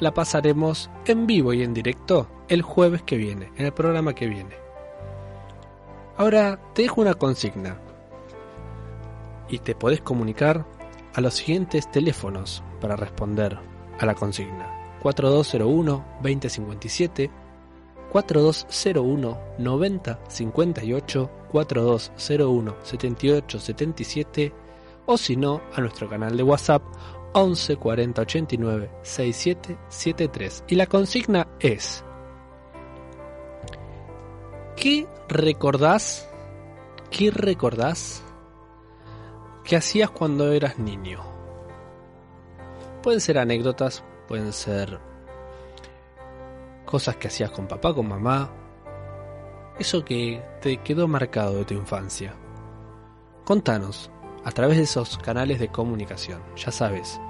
la 0.00 0.14
pasaremos 0.14 0.90
en 1.06 1.26
vivo 1.26 1.52
y 1.52 1.62
en 1.62 1.74
directo 1.74 2.28
el 2.48 2.62
jueves 2.62 3.02
que 3.02 3.16
viene, 3.16 3.52
en 3.56 3.66
el 3.66 3.72
programa 3.72 4.14
que 4.14 4.26
viene. 4.26 4.56
Ahora 6.16 6.58
te 6.74 6.82
dejo 6.82 7.02
una 7.02 7.14
consigna 7.14 7.78
y 9.48 9.58
te 9.58 9.74
podés 9.74 10.00
comunicar 10.00 10.64
a 11.14 11.20
los 11.20 11.34
siguientes 11.34 11.90
teléfonos 11.90 12.62
para 12.80 12.96
responder 12.96 13.58
a 14.00 14.06
la 14.06 14.14
consigna. 14.14 14.73
4201-2057, 15.04 17.30
4201 18.10 19.38
9058, 19.58 21.30
4201-7877 21.52 24.52
o 25.06 25.18
si 25.18 25.36
no 25.36 25.60
a 25.74 25.80
nuestro 25.80 26.08
canal 26.08 26.36
de 26.36 26.42
WhatsApp 26.42 26.82
11 27.34 27.76
40 27.76 28.22
89 28.22 28.90
6773. 29.02 30.64
Y 30.68 30.76
la 30.76 30.86
consigna 30.86 31.46
es: 31.60 32.02
¿Qué 34.76 35.06
recordás? 35.28 36.28
¿Qué 37.10 37.30
recordás 37.30 38.22
que 39.64 39.76
hacías 39.76 40.10
cuando 40.10 40.50
eras 40.52 40.78
niño? 40.78 41.20
Pueden 43.02 43.20
ser 43.20 43.38
anécdotas, 43.38 44.02
pueden 44.26 44.52
ser 44.52 44.98
cosas 46.84 47.16
que 47.16 47.28
hacías 47.28 47.50
con 47.50 47.66
papá, 47.66 47.94
con 47.94 48.06
mamá, 48.08 48.50
eso 49.78 50.04
que 50.04 50.42
te 50.60 50.76
quedó 50.78 51.06
marcado 51.08 51.56
de 51.56 51.64
tu 51.64 51.72
infancia. 51.74 52.34
Contanos 53.44 54.10
a 54.44 54.52
través 54.52 54.76
de 54.76 54.84
esos 54.84 55.18
canales 55.18 55.58
de 55.58 55.66
comunicación, 55.68 56.40
ya 56.56 56.70
sabes, 56.70 57.20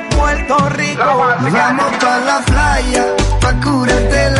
De 0.00 0.16
Puerto 0.16 0.68
Rico. 0.70 1.02
Vamos 1.04 1.92
pa 1.98 2.18
la 2.20 2.40
playa, 2.46 3.04
pa 3.40 3.52
curarte 3.60 4.26
el 4.26 4.39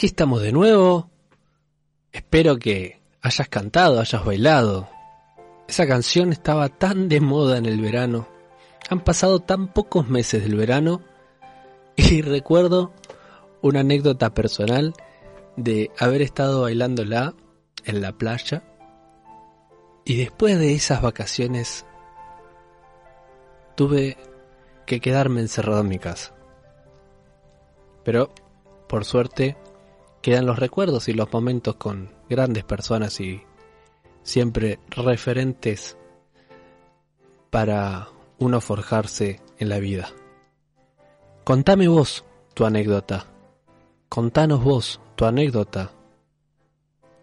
Aquí 0.00 0.06
estamos 0.06 0.40
de 0.40 0.50
nuevo. 0.50 1.10
Espero 2.10 2.58
que 2.58 3.02
hayas 3.20 3.50
cantado, 3.50 4.00
hayas 4.00 4.24
bailado. 4.24 4.88
Esa 5.68 5.86
canción 5.86 6.32
estaba 6.32 6.70
tan 6.70 7.10
de 7.10 7.20
moda 7.20 7.58
en 7.58 7.66
el 7.66 7.82
verano. 7.82 8.26
Han 8.88 9.04
pasado 9.04 9.40
tan 9.40 9.68
pocos 9.74 10.08
meses 10.08 10.42
del 10.42 10.54
verano 10.54 11.02
y 11.96 12.22
recuerdo 12.22 12.94
una 13.60 13.80
anécdota 13.80 14.32
personal 14.32 14.94
de 15.58 15.90
haber 15.98 16.22
estado 16.22 16.62
bailándola 16.62 17.34
en 17.84 18.00
la 18.00 18.12
playa 18.12 18.64
y 20.06 20.16
después 20.16 20.58
de 20.58 20.72
esas 20.72 21.02
vacaciones 21.02 21.84
tuve 23.74 24.16
que 24.86 24.98
quedarme 24.98 25.42
encerrado 25.42 25.82
en 25.82 25.88
mi 25.88 25.98
casa. 25.98 26.34
Pero, 28.02 28.30
por 28.88 29.04
suerte, 29.04 29.58
quedan 30.22 30.46
los 30.46 30.58
recuerdos 30.58 31.08
y 31.08 31.12
los 31.12 31.32
momentos 31.32 31.76
con 31.76 32.10
grandes 32.28 32.64
personas 32.64 33.20
y 33.20 33.42
siempre 34.22 34.78
referentes 34.90 35.96
para 37.50 38.08
uno 38.38 38.60
forjarse 38.60 39.40
en 39.58 39.68
la 39.68 39.78
vida. 39.78 40.10
Contame 41.44 41.88
vos 41.88 42.24
tu 42.54 42.64
anécdota. 42.64 43.26
Contanos 44.08 44.62
vos 44.62 45.00
tu 45.16 45.24
anécdota. 45.24 45.92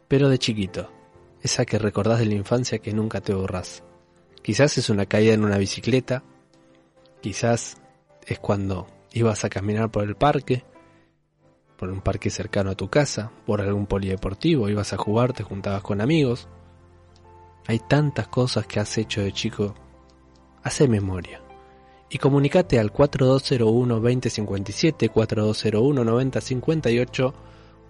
Pero 0.08 0.30
de 0.30 0.38
chiquito, 0.38 0.90
esa 1.42 1.66
que 1.66 1.80
recordás 1.80 2.20
de 2.20 2.26
la 2.26 2.36
infancia 2.36 2.80
que 2.80 2.94
nunca 2.94 3.22
te 3.22 3.34
borrás. 3.34 3.84
Quizás 4.42 4.78
es 4.78 4.90
una 4.90 5.06
caída 5.06 5.34
en 5.34 5.44
una 5.44 5.58
bicicleta, 5.58 6.24
quizás 7.22 7.78
es 8.26 8.40
cuando 8.40 8.88
ibas 9.12 9.44
a 9.44 9.50
caminar 9.50 9.92
por 9.92 10.04
el 10.04 10.16
parque, 10.16 10.64
por 11.78 11.90
un 11.90 12.02
parque 12.02 12.30
cercano 12.30 12.72
a 12.72 12.76
tu 12.76 12.90
casa, 12.90 13.32
por 13.46 13.62
algún 13.62 13.86
polideportivo, 13.86 14.68
ibas 14.68 14.92
a 14.94 14.98
jugar, 14.98 15.32
te 15.34 15.44
juntabas 15.44 15.84
con 15.84 16.02
amigos. 16.02 16.48
Hay 17.68 17.80
tantas 17.80 18.28
cosas 18.28 18.66
que 18.66 18.80
has 18.80 18.98
hecho 18.98 19.22
de 19.22 19.32
chico. 19.32 19.76
Hace 20.64 20.88
memoria. 20.88 21.40
Y 22.10 22.18
comunicate 22.18 22.80
al 22.80 22.92
4201-2057, 22.92 25.12
4201-9058, 25.12 27.34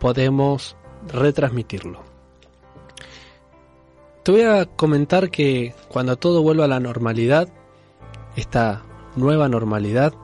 podemos 0.00 0.76
retransmitirlo. 1.08 2.02
Te 4.22 4.32
voy 4.32 4.42
a 4.42 4.66
comentar 4.66 5.30
que 5.30 5.74
cuando 5.88 6.16
todo 6.16 6.42
vuelva 6.42 6.64
a 6.64 6.68
la 6.68 6.80
normalidad, 6.80 7.48
esta 8.34 8.82
nueva 9.14 9.48
normalidad, 9.48 10.14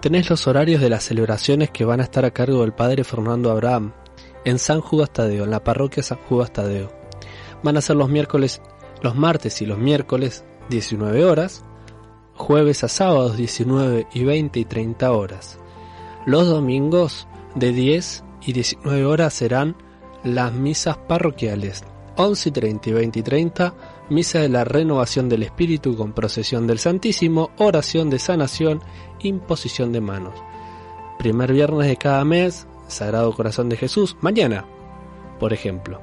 tenés 0.00 0.28
los 0.28 0.46
horarios 0.46 0.80
de 0.80 0.90
las 0.90 1.04
celebraciones 1.04 1.70
que 1.70 1.84
van 1.84 2.00
a 2.00 2.04
estar 2.04 2.24
a 2.24 2.32
cargo 2.32 2.60
del 2.60 2.72
padre 2.72 3.02
Fernando 3.04 3.50
Abraham 3.50 3.92
en 4.44 4.58
San 4.58 4.80
Judas 4.80 5.10
Tadeo, 5.10 5.44
en 5.44 5.50
la 5.50 5.64
parroquia 5.64 6.02
San 6.02 6.18
Judas 6.18 6.52
Tadeo. 6.52 6.90
Van 7.62 7.76
a 7.76 7.80
ser 7.80 7.96
los 7.96 8.08
miércoles, 8.08 8.60
los 9.00 9.14
martes 9.14 9.62
y 9.62 9.66
los 9.66 9.78
miércoles 9.78 10.44
19 10.68 11.24
horas, 11.24 11.64
jueves 12.40 12.82
a 12.82 12.88
sábados 12.88 13.36
19 13.36 14.06
y 14.12 14.24
20 14.24 14.60
y 14.60 14.64
30 14.64 15.12
horas. 15.12 15.58
Los 16.26 16.48
domingos 16.48 17.28
de 17.54 17.72
10 17.72 18.24
y 18.46 18.52
19 18.54 19.04
horas 19.04 19.34
serán 19.34 19.76
las 20.24 20.52
misas 20.52 20.96
parroquiales. 20.96 21.84
11 22.16 22.48
y 22.48 22.52
30 22.52 22.88
y 22.88 22.92
20 22.92 23.18
y 23.18 23.22
30, 23.22 23.74
misa 24.08 24.40
de 24.40 24.48
la 24.48 24.64
renovación 24.64 25.28
del 25.28 25.42
Espíritu 25.42 25.96
con 25.96 26.12
procesión 26.12 26.66
del 26.66 26.78
Santísimo, 26.78 27.50
oración 27.58 28.10
de 28.10 28.18
sanación, 28.18 28.82
imposición 29.20 29.92
de 29.92 30.00
manos. 30.00 30.34
Primer 31.18 31.52
viernes 31.52 31.86
de 31.86 31.96
cada 31.96 32.24
mes, 32.24 32.66
Sagrado 32.88 33.32
Corazón 33.34 33.68
de 33.68 33.76
Jesús, 33.76 34.16
mañana, 34.22 34.64
por 35.38 35.52
ejemplo. 35.52 36.00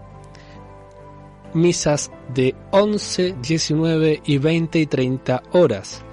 Misas 1.53 2.11
de 2.33 2.55
11, 2.71 3.35
19 3.41 4.21
y 4.25 4.37
20 4.37 4.79
y 4.79 4.85
30 4.85 5.43
horas. 5.53 6.03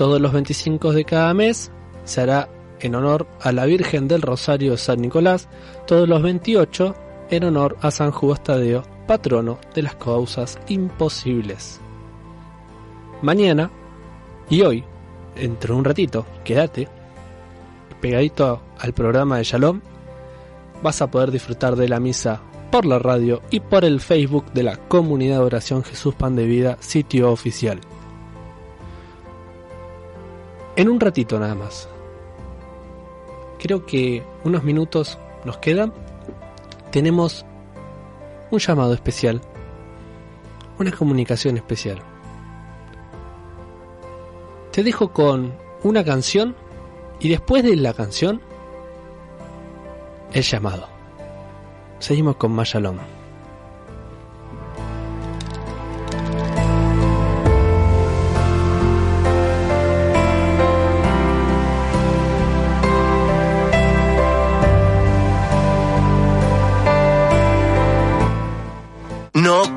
Todos 0.00 0.18
los 0.18 0.32
25 0.32 0.94
de 0.94 1.04
cada 1.04 1.34
mes 1.34 1.70
se 2.04 2.22
hará 2.22 2.48
en 2.80 2.94
honor 2.94 3.26
a 3.38 3.52
la 3.52 3.66
Virgen 3.66 4.08
del 4.08 4.22
Rosario 4.22 4.78
San 4.78 5.02
Nicolás, 5.02 5.46
todos 5.86 6.08
los 6.08 6.22
28 6.22 6.94
en 7.28 7.44
honor 7.44 7.76
a 7.82 7.90
San 7.90 8.10
Judas 8.10 8.42
Tadeo, 8.42 8.82
patrono 9.06 9.58
de 9.74 9.82
las 9.82 9.96
causas 9.96 10.58
imposibles. 10.68 11.82
Mañana 13.20 13.70
y 14.48 14.62
hoy, 14.62 14.84
entre 15.36 15.74
un 15.74 15.84
ratito, 15.84 16.24
quédate 16.44 16.88
pegadito 18.00 18.62
al 18.78 18.94
programa 18.94 19.36
de 19.36 19.44
Shalom, 19.44 19.82
vas 20.82 21.02
a 21.02 21.10
poder 21.10 21.30
disfrutar 21.30 21.76
de 21.76 21.90
la 21.90 22.00
misa 22.00 22.40
por 22.72 22.86
la 22.86 22.98
radio 22.98 23.42
y 23.50 23.60
por 23.60 23.84
el 23.84 24.00
Facebook 24.00 24.50
de 24.54 24.62
la 24.62 24.76
Comunidad 24.76 25.40
de 25.40 25.44
Oración 25.44 25.84
Jesús 25.84 26.14
Pan 26.14 26.36
de 26.36 26.46
Vida, 26.46 26.78
sitio 26.80 27.30
oficial. 27.30 27.82
En 30.80 30.88
un 30.88 30.98
ratito 30.98 31.38
nada 31.38 31.54
más. 31.54 31.90
Creo 33.58 33.84
que 33.84 34.24
unos 34.44 34.64
minutos 34.64 35.18
nos 35.44 35.58
quedan. 35.58 35.92
Tenemos 36.90 37.44
un 38.50 38.58
llamado 38.60 38.94
especial. 38.94 39.42
Una 40.78 40.90
comunicación 40.90 41.58
especial. 41.58 42.00
Te 44.72 44.82
dejo 44.82 45.12
con 45.12 45.52
una 45.82 46.02
canción 46.02 46.56
y 47.20 47.28
después 47.28 47.62
de 47.62 47.76
la 47.76 47.92
canción, 47.92 48.40
el 50.32 50.42
llamado. 50.42 50.88
Seguimos 51.98 52.36
con 52.36 52.52
Mayalón. 52.52 53.19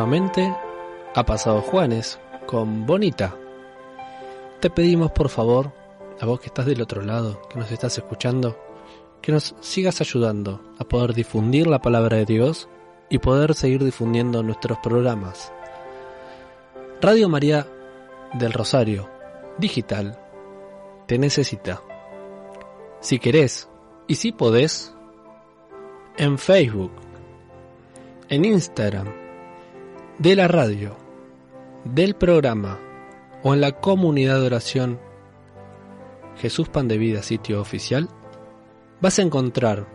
nuevamente, 0.00 0.56
ha 1.14 1.26
pasado 1.26 1.60
Juanes, 1.60 2.18
con 2.46 2.86
Bonita. 2.86 3.36
Te 4.58 4.70
pedimos 4.70 5.10
por 5.10 5.28
favor, 5.28 5.72
a 6.18 6.24
vos 6.24 6.40
que 6.40 6.46
estás 6.46 6.64
del 6.64 6.80
otro 6.80 7.02
lado, 7.02 7.42
que 7.50 7.58
nos 7.58 7.70
estás 7.70 7.98
escuchando, 7.98 8.58
que 9.20 9.30
nos 9.30 9.54
sigas 9.60 10.00
ayudando 10.00 10.62
a 10.78 10.84
poder 10.84 11.12
difundir 11.12 11.66
la 11.66 11.82
palabra 11.82 12.16
de 12.16 12.24
Dios 12.24 12.66
y 13.10 13.18
poder 13.18 13.54
seguir 13.54 13.84
difundiendo 13.84 14.42
nuestros 14.42 14.78
programas. 14.78 15.52
Radio 17.02 17.28
María 17.28 17.66
del 18.32 18.54
Rosario, 18.54 19.06
digital, 19.58 20.18
te 21.06 21.18
necesita. 21.18 21.82
Si 23.00 23.18
querés 23.18 23.68
y 24.06 24.14
si 24.14 24.32
podés, 24.32 24.94
en 26.16 26.38
Facebook, 26.38 26.92
en 28.30 28.46
Instagram, 28.46 29.19
de 30.20 30.36
la 30.36 30.48
radio, 30.48 30.98
del 31.82 32.14
programa 32.14 32.78
o 33.42 33.54
en 33.54 33.62
la 33.62 33.72
comunidad 33.72 34.38
de 34.38 34.44
oración 34.44 35.00
Jesús 36.36 36.68
Pan 36.68 36.88
de 36.88 36.98
Vida 36.98 37.22
sitio 37.22 37.58
oficial, 37.58 38.06
vas 39.00 39.18
a 39.18 39.22
encontrar 39.22 39.86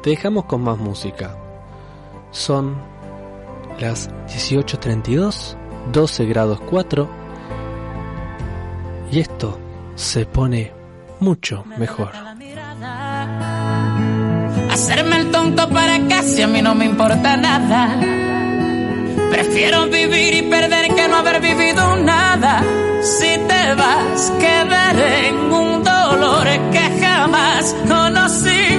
Te 0.03 0.11
dejamos 0.11 0.45
con 0.45 0.63
más 0.63 0.79
música. 0.79 1.37
Son 2.31 2.77
las 3.79 4.11
18.32, 4.27 5.57
12 5.93 6.27
grados 6.27 6.61
4 6.69 7.09
y 9.11 9.21
esto 9.21 9.59
se 9.95 10.27
pone 10.27 10.73
mucho 11.21 11.65
mejor. 11.79 12.11
Hacerme 14.81 15.17
el 15.17 15.33
tonto 15.33 15.69
para 15.71 15.99
casi 16.07 16.41
a 16.41 16.47
mí 16.47 16.63
no 16.63 16.73
me 16.73 16.85
importa 16.85 17.37
nada. 17.37 17.97
Prefiero 19.29 19.89
vivir 19.89 20.35
y 20.35 20.43
perder 20.43 20.95
que 20.95 21.09
no 21.09 21.17
haber 21.17 21.41
vivido 21.41 21.97
nada. 21.97 22.63
Si 23.03 23.39
te 23.49 23.75
vas, 23.75 24.33
quedaré 24.39 25.31
en 25.31 25.53
un 25.53 25.83
dolor 25.83 26.47
que 26.71 27.05
jamás 27.05 27.75
conocí. 27.89 28.78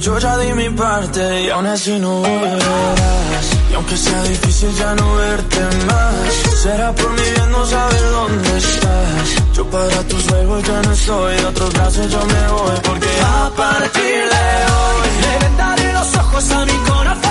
Yo 0.00 0.18
ya 0.18 0.36
di 0.38 0.52
mi 0.54 0.68
parte 0.70 1.44
y 1.44 1.50
aún 1.50 1.66
así 1.66 1.98
no 1.98 2.20
volverás. 2.20 3.46
Y 3.70 3.74
aunque 3.74 3.96
sea 3.96 4.22
difícil 4.24 4.74
ya 4.74 4.94
no 4.94 5.14
verte 5.14 5.60
más, 5.86 6.60
será 6.62 6.92
por 6.92 7.10
mi 7.10 7.22
bien 7.22 7.50
no 7.52 7.64
saber 7.66 8.10
dónde 8.10 8.58
estás. 8.58 9.54
Yo 9.54 9.64
para 9.70 10.02
tus 10.08 10.22
juegos 10.28 10.62
ya 10.64 10.82
no 10.82 10.92
estoy, 10.92 11.36
de 11.36 11.46
otros 11.46 11.72
brazos 11.74 12.10
yo 12.10 12.18
me 12.26 12.48
voy 12.52 12.80
porque 12.82 13.08
A 13.22 13.50
partir 13.56 14.24
de 14.34 14.46
hoy 14.76 15.08
le 15.22 15.92
los 15.92 16.16
ojos 16.16 16.50
a 16.50 16.64
mi 16.66 16.76
corazón. 16.88 17.21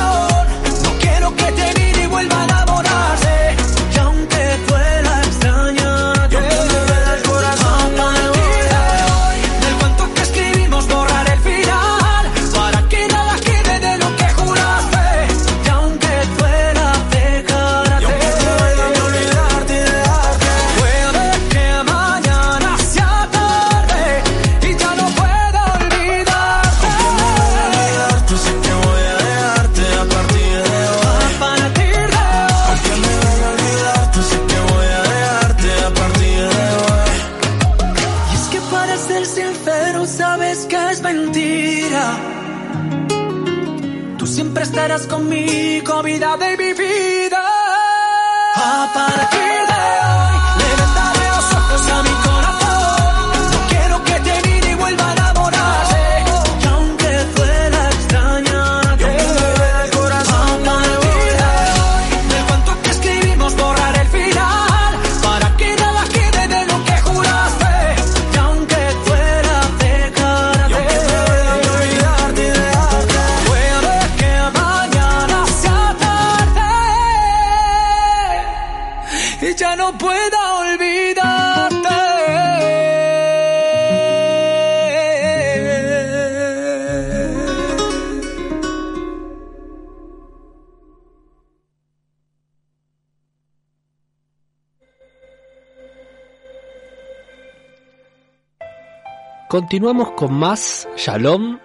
Continuamos 99.52 100.12
con 100.12 100.34
más 100.34 100.88
Shalom 100.95 101.60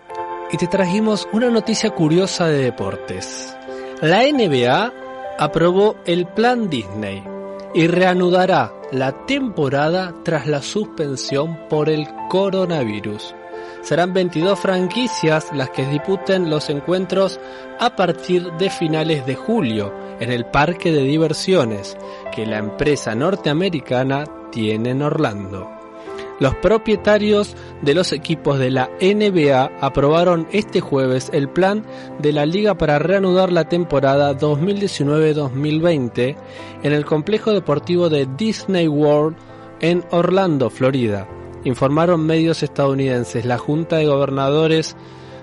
y 0.51 0.57
te 0.57 0.67
trajimos 0.67 1.29
una 1.33 1.51
noticia 1.51 1.91
curiosa 1.91 2.49
de 2.49 2.65
deportes. 2.65 3.57
La 4.03 4.25
NBA 4.25 4.93
aprobó 5.39 5.95
el 6.05 6.27
plan 6.27 6.69
Disney 6.69 7.23
y 7.75 7.87
reanudará 7.87 8.73
la 8.91 9.25
temporada 9.27 10.13
tras 10.25 10.49
la 10.49 10.63
suspensión 10.63 11.61
por 11.69 11.89
el 11.89 12.09
coronavirus. 12.29 13.37
Serán 13.83 14.13
22 14.13 14.59
franquicias 14.59 15.53
las 15.53 15.71
que 15.71 15.87
disputen 15.87 16.51
los 16.51 16.69
encuentros 16.71 17.39
a 17.79 17.95
partir 17.95 18.51
de 18.55 18.69
finales 18.69 19.25
de 19.27 19.37
julio 19.37 19.95
en 20.19 20.33
el 20.33 20.45
parque 20.47 20.91
de 20.91 21.05
diversiones 21.05 21.97
que 22.35 22.47
la 22.47 22.59
empresa 22.59 23.15
norteamericana 23.15 24.25
tiene 24.51 24.91
en 24.91 25.03
Orlando. 25.03 25.76
Los 26.39 26.55
propietarios 26.57 27.57
de 27.81 27.95
los 27.95 28.13
equipos 28.13 28.59
de 28.59 28.71
la 28.71 28.91
NBA 29.01 29.71
aprobaron 29.81 30.47
este 30.53 30.83
jueves 30.83 31.31
el 31.33 31.49
plan 31.49 31.87
de 32.19 32.33
la 32.33 32.45
liga 32.45 32.75
para 32.75 32.99
reanudar 32.99 33.51
la 33.51 33.71
temporada 33.71 34.37
2019-2020 34.37 36.37
en 36.83 36.93
el 36.93 37.07
complejo 37.07 37.53
deportivo 37.53 38.11
de 38.11 38.29
Disney 38.37 38.87
World 38.87 39.35
en 39.81 40.05
Orlando, 40.11 40.69
Florida. 40.69 41.27
Informaron 41.65 42.27
medios 42.27 42.63
estadounidenses. 42.63 43.47
La 43.47 43.57
Junta 43.57 43.97
de 43.97 44.05
Gobernadores 44.07 44.95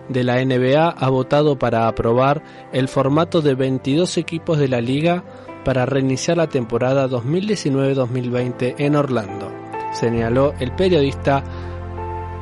de 0.10 0.24
la 0.24 0.46
NBA 0.46 0.90
ha 0.90 1.10
votado 1.10 1.58
para 1.58 1.88
aprobar 1.88 2.44
el 2.72 2.88
formato 2.88 3.42
de 3.42 3.56
22 3.56 4.18
equipos 4.18 4.60
de 4.60 4.68
la 4.68 4.80
liga 4.80 5.24
para 5.66 5.88
reiniciar 5.88 6.38
la 6.38 6.50
temporada 6.50 7.10
2019-2020 7.10 8.76
en 8.78 8.96
Orlando 8.96 9.63
señaló 9.94 10.54
el 10.60 10.72
periodista 10.74 11.44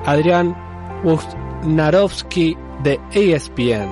Adrián 0.06 0.56
Wojnarowski 1.04 2.58
de 2.84 3.00
ESPN, 3.12 3.90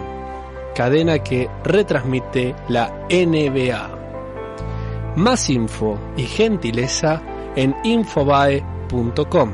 cadena 0.76 1.20
que 1.20 1.50
retransmite 1.64 2.56
la 2.68 3.06
NBA. 3.10 3.96
Más 5.16 5.50
info 5.50 6.00
y 6.18 6.24
gentileza 6.24 7.22
en 7.56 7.76
infobae.com. 7.84 9.52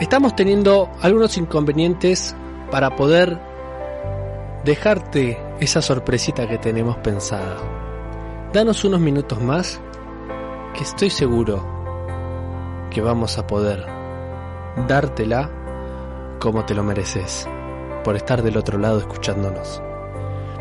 Estamos 0.00 0.36
teniendo 0.36 0.90
algunos 1.00 1.36
inconvenientes 1.38 2.36
para 2.70 2.94
poder 2.94 3.40
dejarte 4.64 5.38
esa 5.60 5.82
sorpresita 5.82 6.46
que 6.46 6.58
tenemos 6.58 6.96
pensada. 6.98 7.56
Danos 8.52 8.84
unos 8.84 9.00
minutos 9.00 9.40
más 9.40 9.80
que 10.74 10.84
estoy 10.84 11.10
seguro 11.10 11.77
que 12.90 13.00
vamos 13.00 13.38
a 13.38 13.46
poder 13.46 13.86
dártela 14.86 15.50
como 16.38 16.64
te 16.64 16.74
lo 16.74 16.84
mereces, 16.84 17.48
por 18.04 18.16
estar 18.16 18.42
del 18.42 18.56
otro 18.56 18.78
lado 18.78 18.98
escuchándonos. 18.98 19.82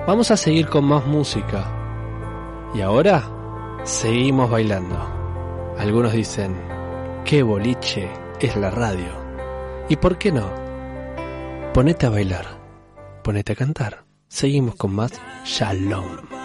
Vamos 0.07 0.32
a 0.32 0.38
seguir 0.38 0.67
con 0.67 0.86
más 0.86 1.05
música. 1.05 1.65
Y 2.73 2.82
ahora 2.82 3.23
seguimos 3.84 4.49
bailando. 4.49 4.97
Algunos 5.78 6.13
dicen, 6.13 6.59
qué 7.25 7.43
boliche 7.43 8.09
es 8.39 8.55
la 8.55 8.71
radio. 8.71 9.09
¿Y 9.89 9.95
por 9.97 10.17
qué 10.17 10.32
no? 10.32 10.49
Ponete 11.73 12.07
a 12.07 12.09
bailar, 12.09 12.45
ponete 13.23 13.53
a 13.53 13.55
cantar. 13.55 14.05
seguimos 14.28 14.75
con 14.75 14.93
más 14.93 15.13
Shalom. 15.45 16.36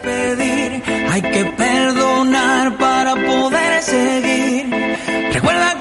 Para 0.00 0.10
después 0.10 0.36
pedir, 0.36 0.82
hay 1.10 1.22
que 1.22 1.44
perdonar 1.44 2.78
para 2.78 3.14
poder 3.14 3.82
seguir. 3.82 4.70
Recuerda 5.32 5.71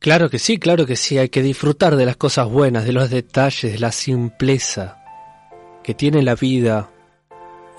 Claro 0.00 0.30
que 0.30 0.38
sí, 0.38 0.58
claro 0.58 0.86
que 0.86 0.94
sí, 0.94 1.18
hay 1.18 1.28
que 1.28 1.42
disfrutar 1.42 1.96
de 1.96 2.06
las 2.06 2.16
cosas 2.16 2.48
buenas, 2.48 2.84
de 2.84 2.92
los 2.92 3.10
detalles, 3.10 3.72
de 3.72 3.78
la 3.80 3.90
simpleza 3.90 5.02
que 5.82 5.92
tiene 5.94 6.22
la 6.22 6.36
vida 6.36 6.90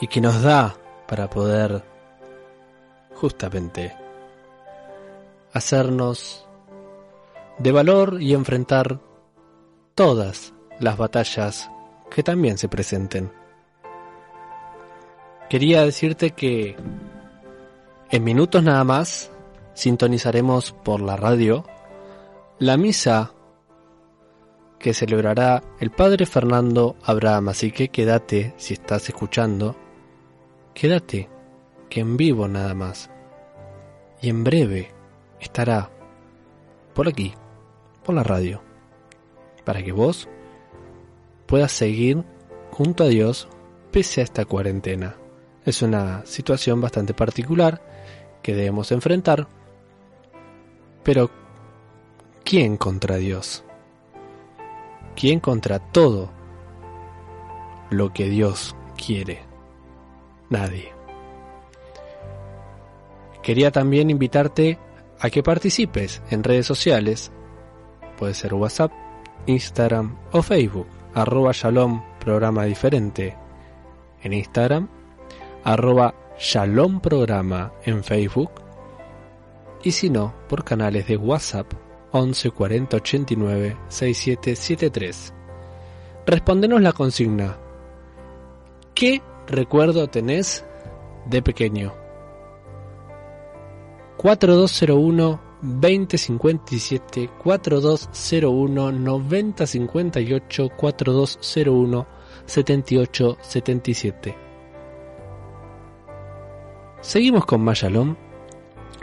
y 0.02 0.08
que 0.08 0.20
nos 0.20 0.42
da 0.42 0.76
para 1.08 1.30
poder 1.30 1.82
justamente 3.16 3.96
hacernos 5.54 6.46
de 7.58 7.72
valor 7.72 8.18
y 8.22 8.34
enfrentar 8.34 9.00
todas 9.96 10.54
las 10.80 10.98
batallas 10.98 11.72
que 12.12 12.22
también 12.22 12.58
se 12.58 12.68
presenten. 12.68 13.32
Quería 15.50 15.86
decirte 15.86 16.32
que 16.32 16.76
en 18.12 18.24
minutos 18.24 18.62
nada 18.62 18.84
más 18.84 19.32
sintonizaremos 19.74 20.74
por 20.74 21.02
la 21.02 21.16
radio 21.16 21.66
la 22.60 22.76
misa 22.76 23.34
que 24.80 24.94
celebrará 24.94 25.64
el 25.80 25.92
Padre 25.92 26.26
Fernando 26.26 26.98
Abraham. 27.04 27.50
Así 27.50 27.72
que 27.72 27.90
quédate, 27.90 28.54
si 28.58 28.74
estás 28.74 29.08
escuchando, 29.08 29.76
quédate, 30.74 31.30
que 31.90 32.02
en 32.02 32.18
vivo 32.18 32.48
nada 32.48 32.74
más. 32.74 33.10
Y 34.22 34.30
en 34.30 34.44
breve 34.44 34.92
estará 35.40 35.90
por 36.94 37.08
aquí, 37.08 37.34
por 38.04 38.16
la 38.16 38.24
radio, 38.24 38.62
para 39.64 39.82
que 39.82 39.94
vos 39.94 40.28
puedas 41.46 41.72
seguir 41.72 42.24
junto 42.72 43.06
a 43.06 43.08
Dios 43.08 43.48
pese 43.92 44.22
a 44.22 44.26
esta 44.26 44.46
cuarentena. 44.46 45.16
Es 45.66 45.82
una 45.82 46.26
situación 46.26 46.82
bastante 46.82 47.14
particular 47.14 47.82
que 48.42 48.54
debemos 48.54 48.92
enfrentar, 48.92 49.48
pero 51.04 51.39
¿quién 52.50 52.78
contra 52.78 53.18
Dios? 53.18 53.64
¿Quién 55.16 55.40
contra 55.40 55.78
todo 55.78 56.32
lo 57.92 58.12
que 58.12 58.28
Dios 58.28 58.76
quiere? 58.98 59.44
Nadie. 60.50 60.92
Quería 63.44 63.70
también 63.70 64.10
invitarte 64.10 64.80
a 65.20 65.30
que 65.30 65.44
participes 65.44 66.24
en 66.32 66.44
redes 66.44 66.66
sociales. 66.66 67.32
Puede 68.18 68.34
ser 68.34 68.56
WhatsApp, 68.56 68.92
Instagram 69.46 70.18
o 70.32 70.42
Facebook. 70.42 70.88
Arroba 71.14 71.52
Shalom 71.54 72.02
Programa 72.20 72.64
Diferente 72.64 73.38
en 74.24 74.34
Instagram. 74.34 74.90
Arroba 75.64 76.16
Shalom 76.40 77.00
Programa 77.00 77.74
en 77.84 78.04
Facebook. 78.04 78.54
Y 79.84 79.92
si 79.92 80.10
no, 80.10 80.34
por 80.48 80.64
canales 80.64 81.06
de 81.08 81.16
WhatsApp 81.16 81.89
11 82.12 82.52
40 82.52 82.98
89 82.98 83.78
6773. 83.88 85.34
Respondenos 86.26 86.82
la 86.82 86.94
consigna. 86.94 87.58
¿Qué 88.94 89.22
recuerdo 89.48 90.08
tenés 90.08 90.66
de 91.26 91.42
pequeño? 91.42 91.94
4201 94.18 95.40
2057 95.62 97.30
4201 97.44 98.92
9058 98.92 100.70
4201 100.76 102.08
7877 102.46 104.50
Seguimos 107.02 107.46
con 107.46 107.62
más 107.62 107.80
Shalom, 107.80 108.18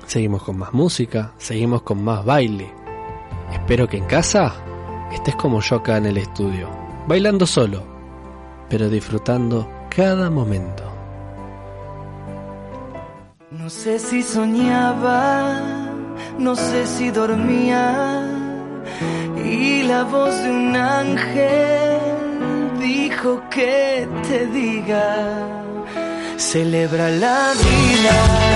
seguimos 0.06 0.42
con 0.42 0.58
más 0.58 0.74
música, 0.74 1.32
seguimos 1.38 1.80
con 1.80 2.04
más 2.04 2.26
baile. 2.26 2.85
Espero 3.52 3.88
que 3.88 3.98
en 3.98 4.04
casa 4.04 4.54
estés 5.12 5.36
como 5.36 5.60
yo 5.60 5.76
acá 5.76 5.96
en 5.96 6.06
el 6.06 6.18
estudio, 6.18 6.68
bailando 7.06 7.46
solo, 7.46 7.82
pero 8.68 8.88
disfrutando 8.88 9.68
cada 9.88 10.30
momento. 10.30 10.84
No 13.50 13.70
sé 13.70 13.98
si 13.98 14.22
soñaba, 14.22 15.60
no 16.38 16.54
sé 16.54 16.86
si 16.86 17.10
dormía, 17.10 18.24
y 19.44 19.82
la 19.84 20.04
voz 20.04 20.34
de 20.42 20.50
un 20.50 20.76
ángel 20.76 21.98
dijo 22.78 23.42
que 23.50 24.08
te 24.28 24.46
diga, 24.46 25.48
celebra 26.36 27.08
la 27.10 27.52
vida. 27.54 28.55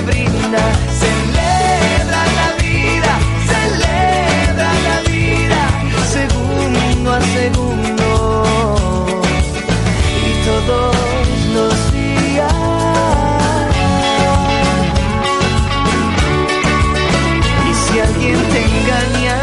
Te 0.00 0.06
brinda. 0.06 0.62
Celebra 1.02 2.22
la 2.38 2.48
vida, 2.62 3.12
celebra 3.52 4.70
la 4.88 4.96
vida, 5.10 5.62
segundo 6.12 7.12
a 7.12 7.20
segundo 7.20 8.08
y 10.26 10.32
todos 10.48 10.96
los 11.54 11.74
días. 11.92 12.52
Y 17.68 17.72
si 17.74 18.00
alguien 18.00 18.38
te 18.52 18.60
engaña 18.72 19.38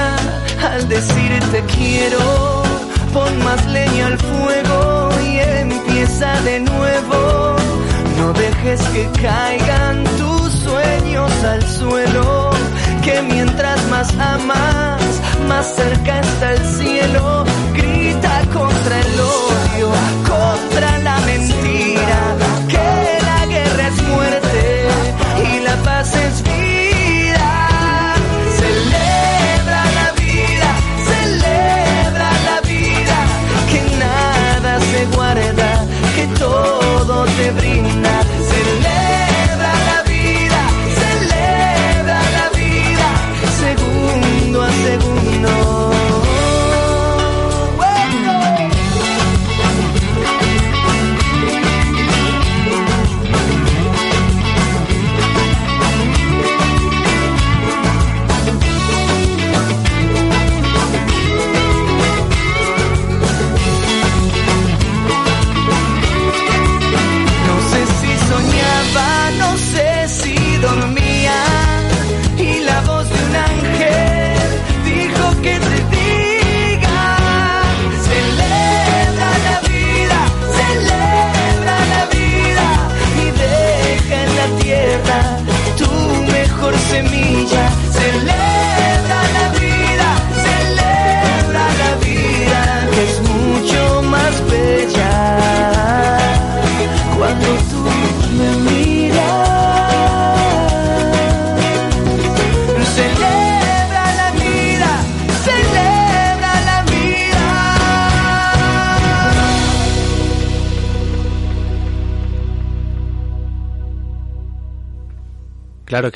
al 0.74 0.88
decirte 0.88 1.64
quiero, 1.76 2.64
pon 3.14 3.44
más 3.44 3.66
leña 3.68 4.08
al 4.08 4.18
fuego 4.18 5.10
y 5.24 5.40
empieza 5.40 6.42
de 6.42 6.60
nuevo. 6.62 7.56
No 8.18 8.34
dejes 8.34 8.82
que 8.94 9.08
caigan 9.22 10.04
tus 10.18 10.47
al 10.88 11.62
suelo, 11.64 12.52
que 13.04 13.22
mientras 13.22 13.86
más 13.90 14.10
amas, 14.20 15.02
más 15.48 15.76
cerca 15.76 16.20
está 16.20 16.54
el 16.54 16.66
cielo. 16.66 17.46
Grita 17.74 18.42
contra 18.54 19.00
el 19.00 19.20
odio, 19.20 19.92
contra 20.28 20.98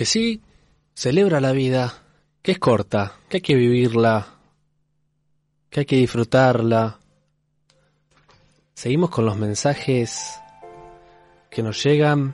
que 0.02 0.06
sí, 0.08 0.42
celebra 0.96 1.40
la 1.40 1.52
vida, 1.52 1.94
que 2.42 2.54
es 2.54 2.58
corta, 2.58 3.20
que 3.30 3.38
hay 3.38 3.42
que 3.42 3.54
vivirla, 3.54 4.30
que 5.70 5.82
hay 5.82 5.86
que 5.86 5.98
disfrutarla. 5.98 6.98
Seguimos 8.74 9.12
con 9.12 9.28
los 9.28 9.38
mensajes 9.38 10.40
que 11.52 11.62
nos 11.62 11.84
llegan 11.84 12.34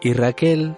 y 0.00 0.14
Raquel 0.14 0.74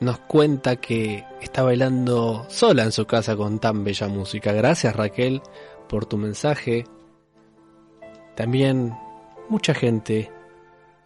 nos 0.00 0.18
cuenta 0.18 0.74
que 0.74 1.24
está 1.40 1.62
bailando 1.62 2.44
sola 2.48 2.82
en 2.82 2.90
su 2.90 3.06
casa 3.06 3.36
con 3.36 3.60
tan 3.60 3.84
bella 3.84 4.08
música. 4.08 4.50
Gracias 4.50 4.96
Raquel 4.96 5.40
por 5.88 6.06
tu 6.06 6.16
mensaje. 6.16 6.84
También 8.34 8.92
mucha 9.48 9.72
gente 9.72 10.32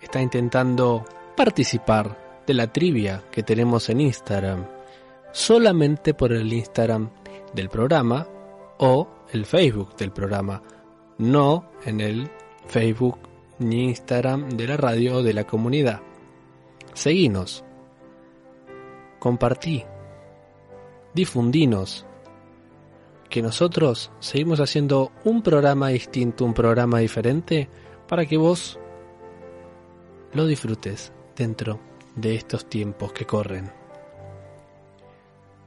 está 0.00 0.22
intentando 0.22 1.04
participar 1.36 2.24
de 2.46 2.54
la 2.54 2.72
trivia 2.72 3.24
que 3.30 3.42
tenemos 3.42 3.88
en 3.88 4.00
Instagram. 4.00 4.66
Solamente 5.32 6.14
por 6.14 6.32
el 6.32 6.52
Instagram 6.52 7.10
del 7.52 7.68
programa 7.68 8.26
o 8.78 9.08
el 9.32 9.44
Facebook 9.44 9.96
del 9.96 10.12
programa. 10.12 10.62
No 11.18 11.70
en 11.84 12.00
el 12.00 12.30
Facebook 12.66 13.18
ni 13.58 13.84
Instagram 13.84 14.50
de 14.50 14.68
la 14.68 14.76
radio 14.76 15.16
o 15.16 15.22
de 15.22 15.34
la 15.34 15.44
comunidad. 15.44 16.00
Seguinos. 16.94 17.64
Compartí. 19.18 19.84
Difundinos. 21.14 22.06
Que 23.28 23.42
nosotros 23.42 24.12
seguimos 24.20 24.60
haciendo 24.60 25.10
un 25.24 25.42
programa 25.42 25.88
distinto, 25.88 26.44
un 26.44 26.54
programa 26.54 27.00
diferente, 27.00 27.68
para 28.06 28.24
que 28.24 28.36
vos 28.36 28.78
lo 30.32 30.46
disfrutes 30.46 31.12
dentro 31.34 31.95
de 32.16 32.34
estos 32.34 32.68
tiempos 32.68 33.12
que 33.12 33.24
corren. 33.26 33.70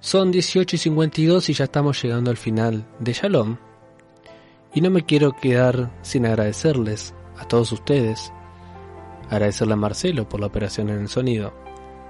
Son 0.02 0.32
18 0.32 0.76
y 0.76 0.80
52 0.80 1.50
y 1.50 1.54
ya 1.54 1.66
estamos 1.66 2.02
llegando 2.02 2.32
al 2.32 2.38
final 2.38 2.86
de 3.00 3.14
Shalom. 3.14 3.58
Y 4.74 4.82
no 4.82 4.89
me 4.89 5.06
quiero 5.06 5.36
quedar 5.36 5.91
sin 6.02 6.26
agradecerles 6.26 7.14
a 7.38 7.45
todos 7.45 7.72
ustedes. 7.72 8.32
Agradecerle 9.30 9.74
a 9.74 9.78
Marcelo 9.78 10.28
por 10.28 10.39
la 10.39 10.47
operación 10.47 10.89
en 10.89 11.00
el 11.00 11.10
sonido. 11.10 11.54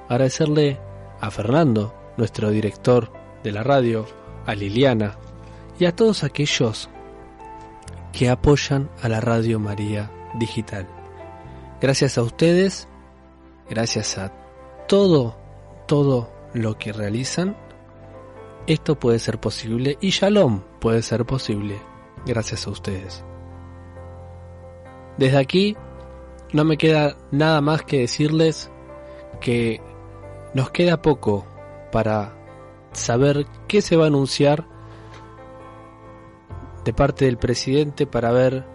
Agradecerle 0.08 0.80
a 1.20 1.32
Fernando, 1.32 1.94
nuestro 2.18 2.50
director 2.52 3.12
de 3.44 3.52
la 3.52 3.64
radio, 3.64 4.06
a 4.46 4.56
Liliana 4.56 5.18
y 5.80 5.86
a 5.86 5.96
todos 5.96 6.24
aquellos 6.24 6.90
que 8.12 8.30
apoyan 8.30 8.90
a 9.02 9.10
la 9.10 9.22
Radio 9.22 9.60
María 9.60 10.12
Digital. 10.36 10.88
Gracias 11.82 12.18
a 12.18 12.24
ustedes, 12.24 12.88
gracias 13.70 14.18
a 14.18 14.34
todo, 14.88 15.38
todo 15.88 16.32
lo 16.54 16.78
que 16.78 16.92
realizan, 16.92 17.56
esto 18.68 19.00
puede 19.00 19.20
ser 19.20 19.40
posible 19.40 19.98
y 20.02 20.10
Shalom 20.10 20.62
puede 20.80 21.02
ser 21.02 21.26
posible 21.26 21.80
gracias 22.26 22.68
a 22.68 22.72
ustedes. 22.72 23.24
Desde 25.18 25.38
aquí 25.38 25.76
no 26.54 26.64
me 26.64 26.78
queda 26.78 27.18
nada 27.32 27.62
más 27.62 27.84
que 27.84 28.00
decirles 28.00 28.72
que 29.42 29.82
nos 30.54 30.72
queda 30.72 31.02
poco 31.02 31.46
para 31.92 32.36
saber 32.92 33.46
qué 33.68 33.82
se 33.82 33.96
va 33.96 34.06
a 34.06 34.08
anunciar 34.08 34.66
de 36.84 36.94
parte 36.94 37.26
del 37.26 37.38
presidente 37.38 38.08
para 38.08 38.32
ver 38.32 38.66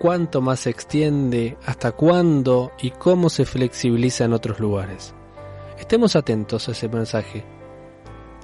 cuánto 0.00 0.40
más 0.40 0.60
se 0.60 0.70
extiende, 0.70 1.58
hasta 1.66 1.92
cuándo 1.92 2.72
y 2.80 2.90
cómo 2.90 3.28
se 3.28 3.44
flexibiliza 3.44 4.24
en 4.24 4.32
otros 4.32 4.58
lugares. 4.58 5.14
Estemos 5.78 6.16
atentos 6.16 6.66
a 6.66 6.72
ese 6.72 6.88
mensaje. 6.88 7.44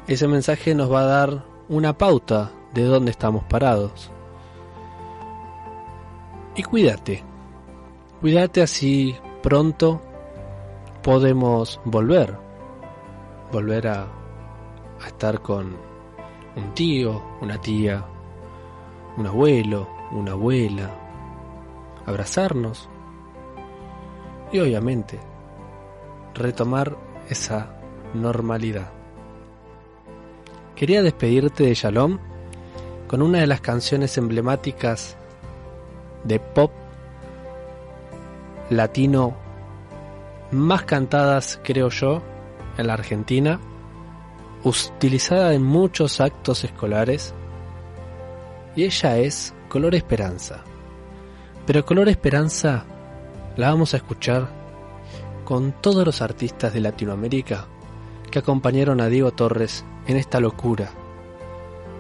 Ese 0.06 0.28
mensaje 0.28 0.74
nos 0.74 0.92
va 0.92 1.00
a 1.00 1.06
dar 1.06 1.46
una 1.70 1.96
pauta 1.96 2.52
de 2.74 2.82
dónde 2.84 3.10
estamos 3.10 3.42
parados. 3.44 4.10
Y 6.54 6.62
cuídate, 6.62 7.24
cuídate 8.20 8.60
así 8.60 9.16
pronto 9.42 10.02
podemos 11.02 11.80
volver, 11.86 12.36
volver 13.50 13.88
a, 13.88 14.02
a 14.02 15.06
estar 15.06 15.40
con 15.40 15.74
un 16.54 16.74
tío, 16.74 17.22
una 17.40 17.58
tía, 17.58 18.04
un 19.16 19.26
abuelo, 19.26 19.88
una 20.12 20.32
abuela, 20.32 21.05
abrazarnos 22.06 22.88
y 24.52 24.60
obviamente 24.60 25.18
retomar 26.34 26.96
esa 27.28 27.76
normalidad. 28.14 28.90
Quería 30.74 31.02
despedirte 31.02 31.64
de 31.64 31.74
Shalom 31.74 32.18
con 33.08 33.22
una 33.22 33.40
de 33.40 33.46
las 33.46 33.60
canciones 33.60 34.16
emblemáticas 34.18 35.16
de 36.24 36.38
pop 36.40 36.72
latino 38.70 39.34
más 40.50 40.84
cantadas, 40.84 41.60
creo 41.64 41.88
yo, 41.88 42.22
en 42.76 42.86
la 42.86 42.94
Argentina, 42.94 43.60
utilizada 44.64 45.54
en 45.54 45.62
muchos 45.62 46.20
actos 46.20 46.64
escolares, 46.64 47.34
y 48.74 48.84
ella 48.84 49.16
es 49.18 49.54
Color 49.68 49.94
Esperanza. 49.94 50.64
Pero 51.66 51.84
Color 51.84 52.08
Esperanza 52.08 52.84
la 53.56 53.70
vamos 53.70 53.92
a 53.92 53.96
escuchar 53.96 54.48
con 55.44 55.72
todos 55.80 56.06
los 56.06 56.22
artistas 56.22 56.72
de 56.72 56.80
Latinoamérica 56.80 57.66
que 58.30 58.38
acompañaron 58.38 59.00
a 59.00 59.08
Diego 59.08 59.32
Torres 59.32 59.84
en 60.06 60.16
esta 60.16 60.38
locura. 60.38 60.90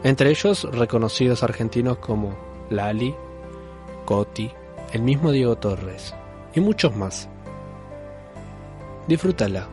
Entre 0.04 0.30
ellos 0.30 0.64
reconocidos 0.70 1.42
argentinos 1.42 1.98
como 1.98 2.36
Lali, 2.70 3.14
Coti, 4.04 4.50
el 4.92 5.02
mismo 5.02 5.32
Diego 5.32 5.56
Torres 5.56 6.14
y 6.54 6.60
muchos 6.60 6.94
más. 6.96 7.28
Disfrútala, 9.08 9.66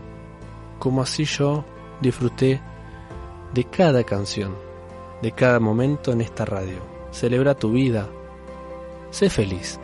como 0.80 1.02
así 1.04 1.26
yo 1.26 1.66
disfruté 2.02 2.62
de 3.54 3.64
cada 3.66 4.04
canción, 4.04 4.56
de 5.22 5.32
cada 5.32 5.60
momento 5.60 6.12
en 6.12 6.22
esta 6.22 6.46
radio. 6.46 6.80
Celebra 7.12 7.54
tu 7.54 7.72
vida, 7.72 8.08
sé 9.12 9.30
feliz. 9.30 9.80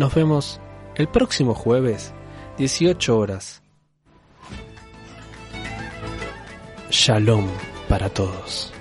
Nos 0.00 0.14
vemos 0.14 0.58
el 0.94 1.08
próximo 1.08 1.54
jueves, 1.54 2.14
18 2.56 3.18
horas. 3.18 3.60
Shalom 6.88 7.46
para 7.86 8.08
todos. 8.08 8.72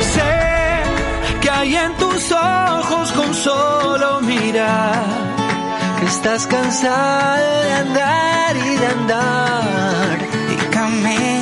Sé 0.00 0.82
que 1.42 1.48
hay 1.48 1.76
en 1.76 1.96
tus 1.96 2.32
ojos 2.32 3.12
con 3.12 3.34
solo 3.34 4.20
mirar 4.22 5.04
que 6.00 6.06
estás 6.06 6.44
cansada 6.48 7.62
de 7.62 7.72
andar 7.72 8.56
y 8.56 8.76
de 8.78 8.86
andar 8.88 10.18
y 10.50 10.56
caminar 10.74 11.37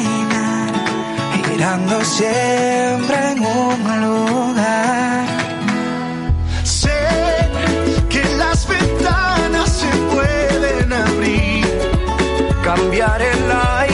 girando 1.56 2.04
siempre 2.04 3.16
en 3.32 3.38
un 3.40 4.00
lugar. 4.04 5.26
Sé 6.64 7.00
que 8.10 8.22
las 8.36 8.68
ventanas 8.68 9.68
se 9.80 9.90
pueden 10.12 10.92
abrir, 10.92 11.64
cambiar 12.62 13.22
el 13.22 13.50
aire 13.80 13.85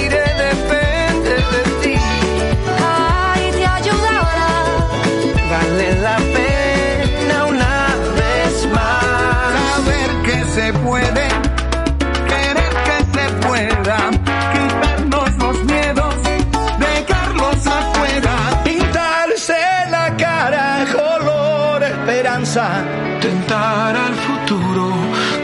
esperanza, 22.33 22.83
tentar 23.21 23.95
al 23.95 24.15
futuro 24.15 24.89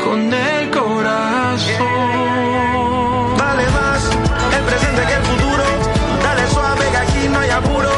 con 0.04 0.32
el 0.32 0.70
corazón. 0.70 1.76
Vale 3.36 3.64
más 3.78 4.10
el 4.56 4.62
presente 4.64 5.02
que 5.08 5.14
el 5.14 5.22
futuro. 5.22 5.64
Dale 6.22 6.46
suave 6.50 6.84
que 6.90 6.96
aquí 6.96 7.28
no 7.28 7.40
hay 7.40 7.50
apuro. 7.50 7.90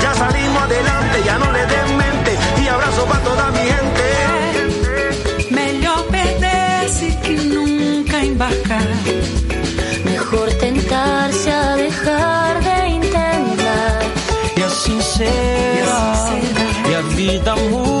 Ya 0.00 0.14
salimos 0.14 0.62
adelante, 0.62 1.22
ya 1.24 1.38
no 1.38 1.52
le 1.52 1.66
den 1.66 1.96
mente. 1.98 2.38
Y 2.62 2.68
abrazo 2.68 3.04
para 3.04 3.24
toda 3.24 3.50
mi 3.50 3.64
gente. 3.74 4.04
Melhor 5.50 6.06
perder-se 6.06 7.20
que 7.20 7.34
nunca 7.54 8.22
embarcar. 8.22 8.88
Mejor 10.04 10.48
tentarse 10.54 11.52
a 11.52 11.76
dejar 11.76 12.64
de 12.64 12.88
intentar. 12.88 13.98
Y 14.56 14.62
así 14.62 14.98
será, 15.02 16.14
y 16.90 16.94
a 16.94 17.00
vida 17.16 17.54
muda, 17.70 17.99